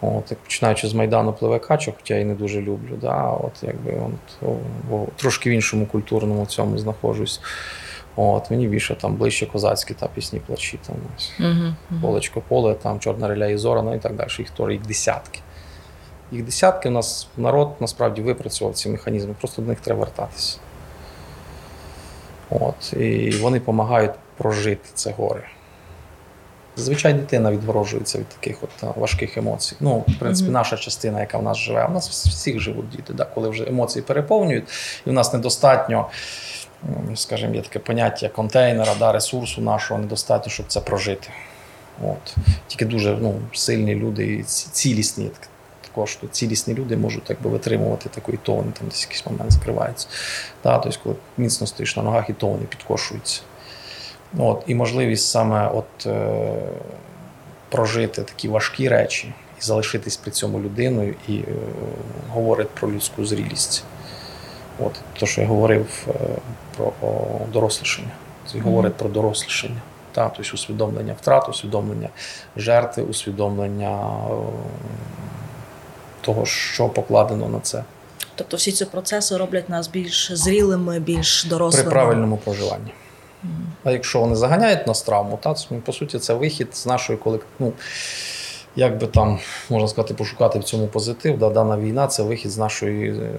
От, 0.00 0.32
починаючи 0.42 0.88
з 0.88 0.94
Майдану 0.94 1.32
пливе 1.32 1.58
качок, 1.58 1.94
хоча 1.96 2.14
я 2.14 2.20
і 2.20 2.24
не 2.24 2.34
дуже 2.34 2.60
люблю. 2.60 2.96
Да? 3.00 3.30
От, 3.30 3.52
якби, 3.62 3.92
от, 3.92 4.48
о, 4.48 4.56
о, 4.94 5.06
трошки 5.16 5.50
в 5.50 5.52
іншому 5.52 5.86
культурному 5.86 6.46
цьому 6.46 6.78
знаходжусь. 6.78 7.40
От, 8.16 8.50
мені 8.50 8.68
більше 8.68 8.94
там 8.94 9.16
ближче 9.16 9.46
козацькі 9.46 9.94
та 9.94 10.06
пісні 10.06 10.40
плачі. 10.46 10.78
Там. 10.86 10.96
Угу. 11.50 12.00
Полечко 12.02 12.40
поле, 12.40 12.74
там 12.74 13.00
Чорна 13.00 13.28
реля 13.28 13.46
і 13.46 13.56
зора, 13.56 13.82
ну 13.82 13.94
і 13.94 13.98
так 13.98 14.16
далі. 14.16 14.28
Їх 14.38 14.50
теж 14.50 14.70
їх 14.70 14.82
десятки. 14.82 15.40
Їх 16.32 16.44
десятки 16.44 16.88
у 16.88 16.92
нас 16.92 17.28
народ 17.36 17.74
насправді 17.80 18.22
випрацював 18.22 18.74
ці 18.74 18.88
механізми, 18.88 19.34
просто 19.38 19.62
до 19.62 19.68
них 19.68 19.80
треба 19.80 20.00
вертатися. 20.00 20.58
От, 22.50 22.92
і 22.92 23.30
вони 23.30 23.58
допомагають 23.58 24.12
прожити 24.36 24.88
це 24.94 25.14
горе. 25.16 25.48
Зазвичай 26.76 27.14
дитина 27.14 27.52
відворожується 27.52 28.18
від 28.18 28.28
таких 28.28 28.56
от 28.62 28.96
важких 28.96 29.38
емоцій. 29.38 29.76
Ну, 29.80 30.04
в 30.08 30.18
принципі, 30.18 30.50
наша 30.50 30.76
частина, 30.76 31.20
яка 31.20 31.38
в 31.38 31.42
нас 31.42 31.56
живе, 31.56 31.86
у 31.90 31.92
нас 31.92 32.08
всіх 32.08 32.60
живуть 32.60 32.88
діти, 32.88 33.12
да, 33.12 33.24
коли 33.24 33.48
вже 33.48 33.68
емоції 33.68 34.02
переповнюють, 34.02 34.64
і 35.06 35.10
в 35.10 35.12
нас 35.12 35.32
недостатньо, 35.32 36.08
скажімо, 37.14 37.54
є 37.54 37.62
таке 37.62 37.78
поняття 37.78 38.28
контейнера, 38.28 38.94
да, 38.98 39.12
ресурсу 39.12 39.60
нашого 39.60 40.00
недостатньо, 40.00 40.52
щоб 40.52 40.66
це 40.68 40.80
прожити. 40.80 41.28
От. 42.02 42.36
Тільки 42.66 42.84
дуже 42.84 43.18
ну, 43.20 43.34
сильні 43.52 43.94
люди 43.94 44.34
і 44.34 44.42
цілісні. 44.42 45.30
Також 45.80 46.16
то 46.16 46.26
цілісні 46.26 46.74
люди 46.74 46.96
можуть 46.96 47.24
так 47.24 47.42
би 47.42 47.50
витримувати 47.50 48.08
такий 48.08 48.38
то 48.42 48.52
там 48.52 48.88
десь 48.88 49.02
якийсь 49.02 49.26
момент 49.26 49.52
закриваються. 49.52 50.08
Да, 50.64 50.78
тобто, 50.78 50.98
коли 51.02 51.14
міцно 51.36 51.66
стоїш 51.66 51.96
на 51.96 52.02
ногах, 52.02 52.30
і 52.30 52.32
то 52.32 52.46
вони 52.46 52.64
підкошуються. 54.30 54.60
От, 54.60 54.64
і 54.70 54.74
можливість 54.74 55.30
саме 55.30 55.70
от, 55.74 56.06
е, 56.06 56.52
прожити 57.68 58.22
такі 58.22 58.48
важкі 58.48 58.88
речі 58.88 59.34
і 59.60 59.62
залишитись 59.62 60.16
при 60.16 60.30
цьому 60.30 60.60
людиною 60.60 61.14
і 61.28 61.36
е, 61.36 61.44
говорить 62.32 62.68
про 62.68 62.90
людську 62.90 63.26
зрілість. 63.26 63.84
От, 64.78 64.92
то, 65.20 65.26
що 65.26 65.40
я 65.40 65.46
говорив 65.46 66.06
е, 66.08 66.12
про 66.76 66.92
о, 67.02 67.24
дорослішання. 67.52 68.10
Це 68.52 68.58
Мгм. 68.58 68.66
говорить 68.66 68.94
про 68.94 69.08
дорослішання. 69.08 69.80
Та, 70.12 70.28
тобто 70.28 70.54
усвідомлення 70.54 71.14
втрат, 71.20 71.48
усвідомлення 71.48 72.08
жертви, 72.56 73.02
усвідомлення 73.02 74.00
е, 74.30 74.34
того, 76.20 76.46
що 76.46 76.88
покладено 76.88 77.48
на 77.48 77.60
це 77.60 77.84
Тобто 78.34 78.56
всі 78.56 78.72
ці 78.72 78.84
процеси 78.84 79.36
роблять 79.36 79.68
нас 79.68 79.88
більш 79.88 80.32
зрілими, 80.32 81.00
більш 81.00 81.44
дорослими. 81.44 81.84
при 81.84 81.92
правильному 81.92 82.36
проживанні. 82.36 82.92
А 83.84 83.90
якщо 83.90 84.20
вони 84.20 84.36
заганяють 84.36 84.86
нас 84.86 85.02
травму, 85.02 85.38
та, 85.42 85.54
по 85.84 85.92
суті, 85.92 86.18
це 86.18 86.34
вихід 86.34 86.76
з 86.76 86.86
нашої 86.86 87.18
колективної. 87.18 87.56
Ну, 87.58 87.72
як 88.76 88.98
би 88.98 89.06
там 89.06 89.38
можна 89.70 89.88
сказати, 89.88 90.14
пошукати 90.14 90.58
в 90.58 90.64
цьому 90.64 90.86
позитив, 90.86 91.38
да, 91.38 91.50
дана 91.50 91.78
війна 91.78 92.06
це 92.06 92.22
вихід 92.22 92.50
з 92.50 92.58
нашої 92.58 93.10
е, 93.10 93.30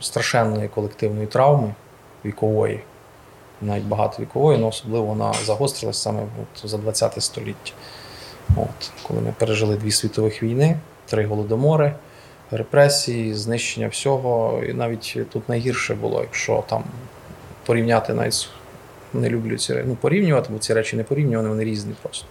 страшенної 0.00 0.68
колективної 0.68 1.26
травми 1.26 1.74
вікової, 2.24 2.80
навіть 3.62 3.84
багатовікової, 3.84 4.58
але 4.58 4.66
особливо 4.66 5.06
вона 5.06 5.32
загострилась 5.44 6.02
саме 6.02 6.22
от 6.22 6.70
за 6.70 6.78
20 6.78 7.22
століття. 7.22 7.72
От, 8.56 8.90
коли 9.08 9.20
ми 9.20 9.34
пережили 9.38 9.76
дві 9.76 9.90
світових 9.90 10.42
війни, 10.42 10.78
три 11.06 11.26
голодомори, 11.26 11.92
репресії, 12.50 13.34
знищення 13.34 13.88
всього. 13.88 14.62
І 14.68 14.72
навіть 14.72 15.18
тут 15.32 15.48
найгірше 15.48 15.94
було, 15.94 16.20
якщо 16.20 16.64
там 16.68 16.84
порівняти 17.66 18.14
навіть 18.14 18.48
не 19.14 19.28
люблю 19.28 19.58
ці 19.58 19.74
речі. 19.74 19.88
Ну, 19.88 19.94
порівнювати, 19.94 20.48
бо 20.52 20.58
ці 20.58 20.74
речі 20.74 20.96
не 20.96 21.02
порівнювані, 21.02 21.48
вони 21.48 21.64
різні 21.64 21.94
просто. 22.02 22.26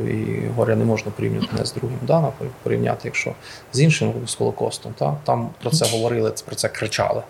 І 0.00 0.46
горя 0.56 0.76
не 0.76 0.84
можна 0.84 1.12
порівнювати 1.16 1.52
не 1.58 1.64
з 1.64 1.72
другим. 1.72 1.98
Да, 2.02 2.32
порівняти, 2.62 3.00
якщо 3.04 3.32
з 3.72 3.80
іншим 3.80 4.12
з 4.26 4.34
Холокостом, 4.34 4.94
та, 4.98 5.16
там 5.24 5.50
про 5.62 5.70
це 5.70 5.86
говорили, 5.86 6.32
про 6.46 6.54
це 6.54 6.68
кричали 6.68 7.22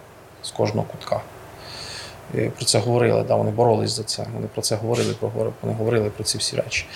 з 0.43 0.51
кожного 0.51 0.87
кутка. 0.93 1.21
І 2.35 2.41
про 2.41 2.65
це 2.65 2.79
говорили, 2.79 3.25
да, 3.29 3.37
вони 3.37 3.51
боролись 3.51 3.91
за 3.91 4.03
це. 4.03 4.27
Вони 4.35 4.47
про 4.47 4.63
це 4.63 4.77
говорили, 4.77 5.15
про 5.21 5.31
вони 5.63 5.75
говорили 5.75 6.11
про 6.11 6.25
ці 6.25 6.39
всі 6.39 6.57
речі. 6.57 6.87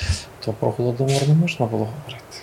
То 0.45 0.53
про 0.53 0.71
голодомор 0.71 1.29
не 1.29 1.35
можна 1.35 1.67
було 1.67 1.85
говорити. 1.85 2.39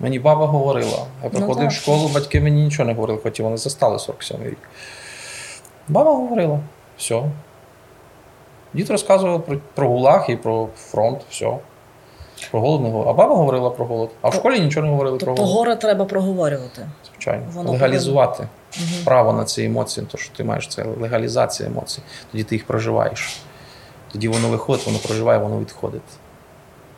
Мені 0.00 0.18
баба 0.18 0.46
говорила. 0.46 1.06
Я 1.22 1.30
приходив 1.30 1.64
так. 1.64 1.70
в 1.70 1.74
школу, 1.74 2.10
батьки 2.14 2.40
мені 2.40 2.64
нічого 2.64 2.86
не 2.86 2.94
говорили, 2.94 3.20
хоча 3.22 3.42
вони 3.42 3.56
застали 3.56 3.98
47 3.98 4.44
рік. 4.44 4.58
Баба 5.88 6.12
говорила, 6.14 6.60
все. 6.98 7.22
Дід 8.74 8.90
розказував 8.90 9.44
про, 9.46 9.56
про 9.74 9.88
гулаг 9.88 10.26
і 10.28 10.36
про 10.36 10.68
фронт, 10.76 11.20
все. 11.30 11.58
Про 12.50 12.60
голод 12.60 12.80
не 12.82 12.90
говорив. 12.90 13.08
А 13.08 13.12
баба 13.12 13.34
говорила 13.34 13.70
про 13.70 13.84
голод. 13.86 14.10
А 14.22 14.28
в 14.28 14.34
школі 14.34 14.60
нічого 14.60 14.86
не 14.86 14.92
говорили 14.92 15.18
про 15.18 15.26
Тобто 15.26 15.42
голод. 15.42 15.56
горе 15.56 15.76
треба 15.76 16.04
проговорювати. 16.04 16.88
Звичайно. 17.12 17.46
воно 17.52 17.70
Легалізувати 17.72 18.48
Мгм. 18.78 18.88
право 19.04 19.32
на 19.32 19.44
ці 19.44 19.62
емоції, 19.64 20.06
то 20.12 20.18
що 20.18 20.34
ти 20.36 20.44
маєш 20.44 20.68
це 20.68 20.84
легалізація 21.00 21.68
емоцій. 21.68 22.02
Тоді 22.32 22.44
ти 22.44 22.54
їх 22.54 22.66
проживаєш. 22.66 23.40
Тоді 24.12 24.28
воно 24.28 24.48
виходить, 24.48 24.86
воно 24.86 24.98
проживає, 24.98 25.38
воно 25.38 25.60
відходить. 25.60 26.02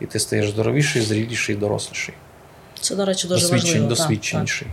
І 0.01 0.07
ти 0.07 0.19
стаєш 0.19 0.49
здоровіший, 0.51 1.03
зріліший, 1.03 1.55
доросліший. 1.57 2.15
Це, 2.81 2.97
до 2.97 3.05
речі, 3.05 3.29
дуже 3.29 3.41
Досвідчен, 3.41 3.67
важливо. 3.71 3.89
так, 3.89 3.99
досвідченіший. 3.99 4.69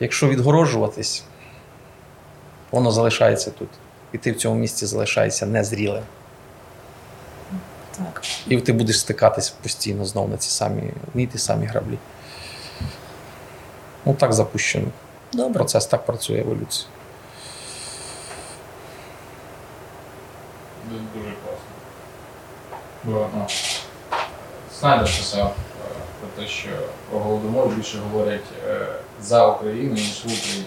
Якщо 0.00 0.28
відгороджуватись, 0.28 1.24
воно 2.70 2.90
залишається 2.90 3.50
тут. 3.50 3.68
І 4.14 4.18
ти 4.18 4.32
в 4.32 4.36
цьому 4.36 4.56
місці 4.56 4.86
залишаєшся 4.86 5.46
незрілим. 5.46 6.02
Так. 7.96 8.22
І 8.48 8.60
ти 8.60 8.72
будеш 8.72 9.00
стикатись 9.00 9.50
постійно 9.50 10.04
знову 10.04 10.28
на 10.28 10.36
ці 10.36 10.50
самі, 10.50 10.82
ні 11.14 11.26
ті 11.26 11.38
самі 11.38 11.66
граблі. 11.66 11.98
Ну 14.04 14.14
так 14.14 14.32
запущено. 14.32 14.86
Добре. 15.32 15.54
Процес 15.54 15.86
так 15.86 16.06
працює 16.06 16.40
еволюція. 16.40 16.88
Дуже, 20.90 21.34
класно. 21.44 23.28
Ну, 23.34 23.46
Снайдер 24.78 25.06
писав 25.06 25.46
е, 25.46 25.54
про 26.20 26.42
те, 26.42 26.50
що 26.50 26.68
про 27.10 27.18
голодомор 27.18 27.68
більше 27.68 27.98
говорять 27.98 28.44
е, 28.68 28.86
за 29.22 29.46
Україну, 29.46 29.94
ніж 29.94 30.24
в 30.24 30.26
Україні. 30.26 30.66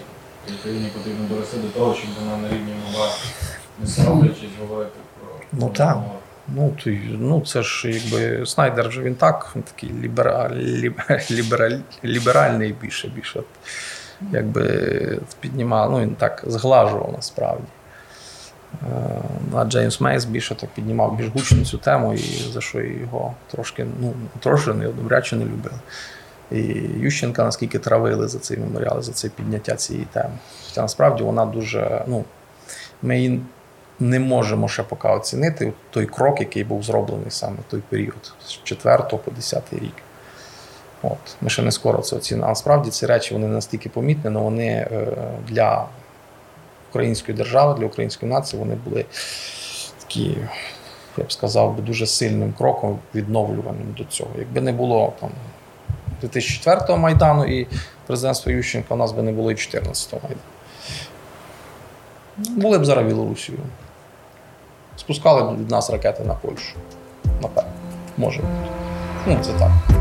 Україні 0.60 0.88
потрібно 0.96 1.28
дорости 1.28 1.56
до 1.56 1.68
того, 1.68 1.94
щоб 1.94 2.10
вона 2.24 2.36
на 2.36 2.48
рівні 2.48 2.72
могла 2.86 3.08
не 3.80 3.86
соромлячись 3.86 4.50
говорити 4.60 4.96
про 5.20 5.28
Ну, 5.52 5.68
так. 5.68 5.98
Ну, 6.54 6.72
й- 6.86 7.16
ну 7.18 7.40
це 7.40 7.62
ж 7.62 7.90
якби 7.90 8.46
Снайдер 8.46 8.92
же 8.92 9.02
він 9.02 9.14
так, 9.14 9.50
він 9.56 9.62
такий 9.62 9.90
лібераль, 10.02 10.50
лібераль, 11.30 11.78
ліберальний 12.04 12.72
більше, 12.80 13.08
більше. 13.08 13.42
Якби 14.32 15.18
піднімав, 15.40 15.90
ну 15.90 16.00
він 16.00 16.14
так 16.14 16.44
зглажував 16.46 17.12
насправді. 17.16 17.64
Е, 18.82 19.22
А 19.56 19.64
Джеймс 19.64 20.00
Мейс 20.00 20.24
більше 20.24 20.54
так 20.54 20.70
піднімав 20.70 21.16
більш 21.16 21.28
гучно 21.28 21.64
цю 21.64 21.78
тему, 21.78 22.14
і 22.14 22.18
за 22.52 22.60
що 22.60 22.80
його 22.80 23.34
трошки, 23.50 23.86
ну, 24.00 24.14
трошки 24.40 24.72
не 24.72 24.84
добряче 24.88 25.36
не 25.36 25.44
любили. 25.44 25.74
І 26.50 26.56
Ющенка 27.00 27.44
наскільки 27.44 27.78
травили 27.78 28.28
за 28.28 28.38
цей 28.38 28.58
меморіал, 28.58 29.02
за 29.02 29.12
це 29.12 29.28
підняття 29.28 29.76
цієї 29.76 30.04
теми. 30.04 30.38
Хоча 30.68 30.82
насправді 30.82 31.22
вона 31.22 31.46
дуже, 31.46 32.04
ну, 32.06 32.24
ми 33.02 33.18
її 33.18 33.40
не 34.00 34.20
можемо 34.20 34.68
ще 34.68 34.82
поки 34.82 35.08
оцінити 35.08 35.72
той 35.90 36.06
крок, 36.06 36.40
який 36.40 36.64
був 36.64 36.82
зроблений 36.82 37.30
саме 37.30 37.56
в 37.68 37.70
той 37.70 37.80
період, 37.88 38.32
з 38.46 38.52
4 38.52 38.98
по 39.24 39.30
10 39.30 39.62
рік. 39.72 39.94
От. 41.02 41.36
Ми 41.40 41.50
ще 41.50 41.62
не 41.62 41.72
скоро 41.72 41.98
це 41.98 42.16
оцінимо. 42.16 42.46
А 42.46 42.48
насправді 42.48 42.90
ці 42.90 43.06
речі 43.06 43.34
вони 43.34 43.46
настільки 43.46 43.88
помітні, 43.88 44.30
але 44.30 44.40
вони 44.40 44.66
е, 44.66 45.06
для 45.48 45.86
української 46.90 47.38
держави, 47.38 47.74
для 47.78 47.86
української 47.86 48.32
нації 48.32 48.60
вони 48.60 48.74
були 48.74 49.04
такі, 49.98 50.36
я 51.16 51.24
б 51.24 51.32
сказав, 51.32 51.80
дуже 51.80 52.06
сильним 52.06 52.52
кроком 52.58 52.98
відновлюваним 53.14 53.94
до 53.98 54.04
цього. 54.04 54.30
Якби 54.38 54.60
не 54.60 54.72
було 54.72 55.12
там 55.20 55.30
2004 56.20 56.98
Майдану 56.98 57.44
і 57.44 57.66
президентства 58.06 58.52
Ющенка, 58.52 58.94
у 58.94 58.96
нас 58.96 59.12
би 59.12 59.22
не 59.22 59.32
було 59.32 59.52
і 59.52 59.54
14 59.54 60.12
Майдану. 60.12 60.40
Були 62.38 62.78
б 62.78 62.84
зараз 62.84 63.06
Білорусію. 63.06 63.58
Спускали 64.96 65.42
б 65.42 65.60
від 65.60 65.70
нас 65.70 65.90
ракети 65.90 66.24
на 66.24 66.34
Польщу. 66.34 66.76
Напевно. 67.42 67.70
Може. 68.16 68.40
бути. 68.40 68.52
Ну, 69.26 69.38
це 69.42 69.52
так. 69.52 69.97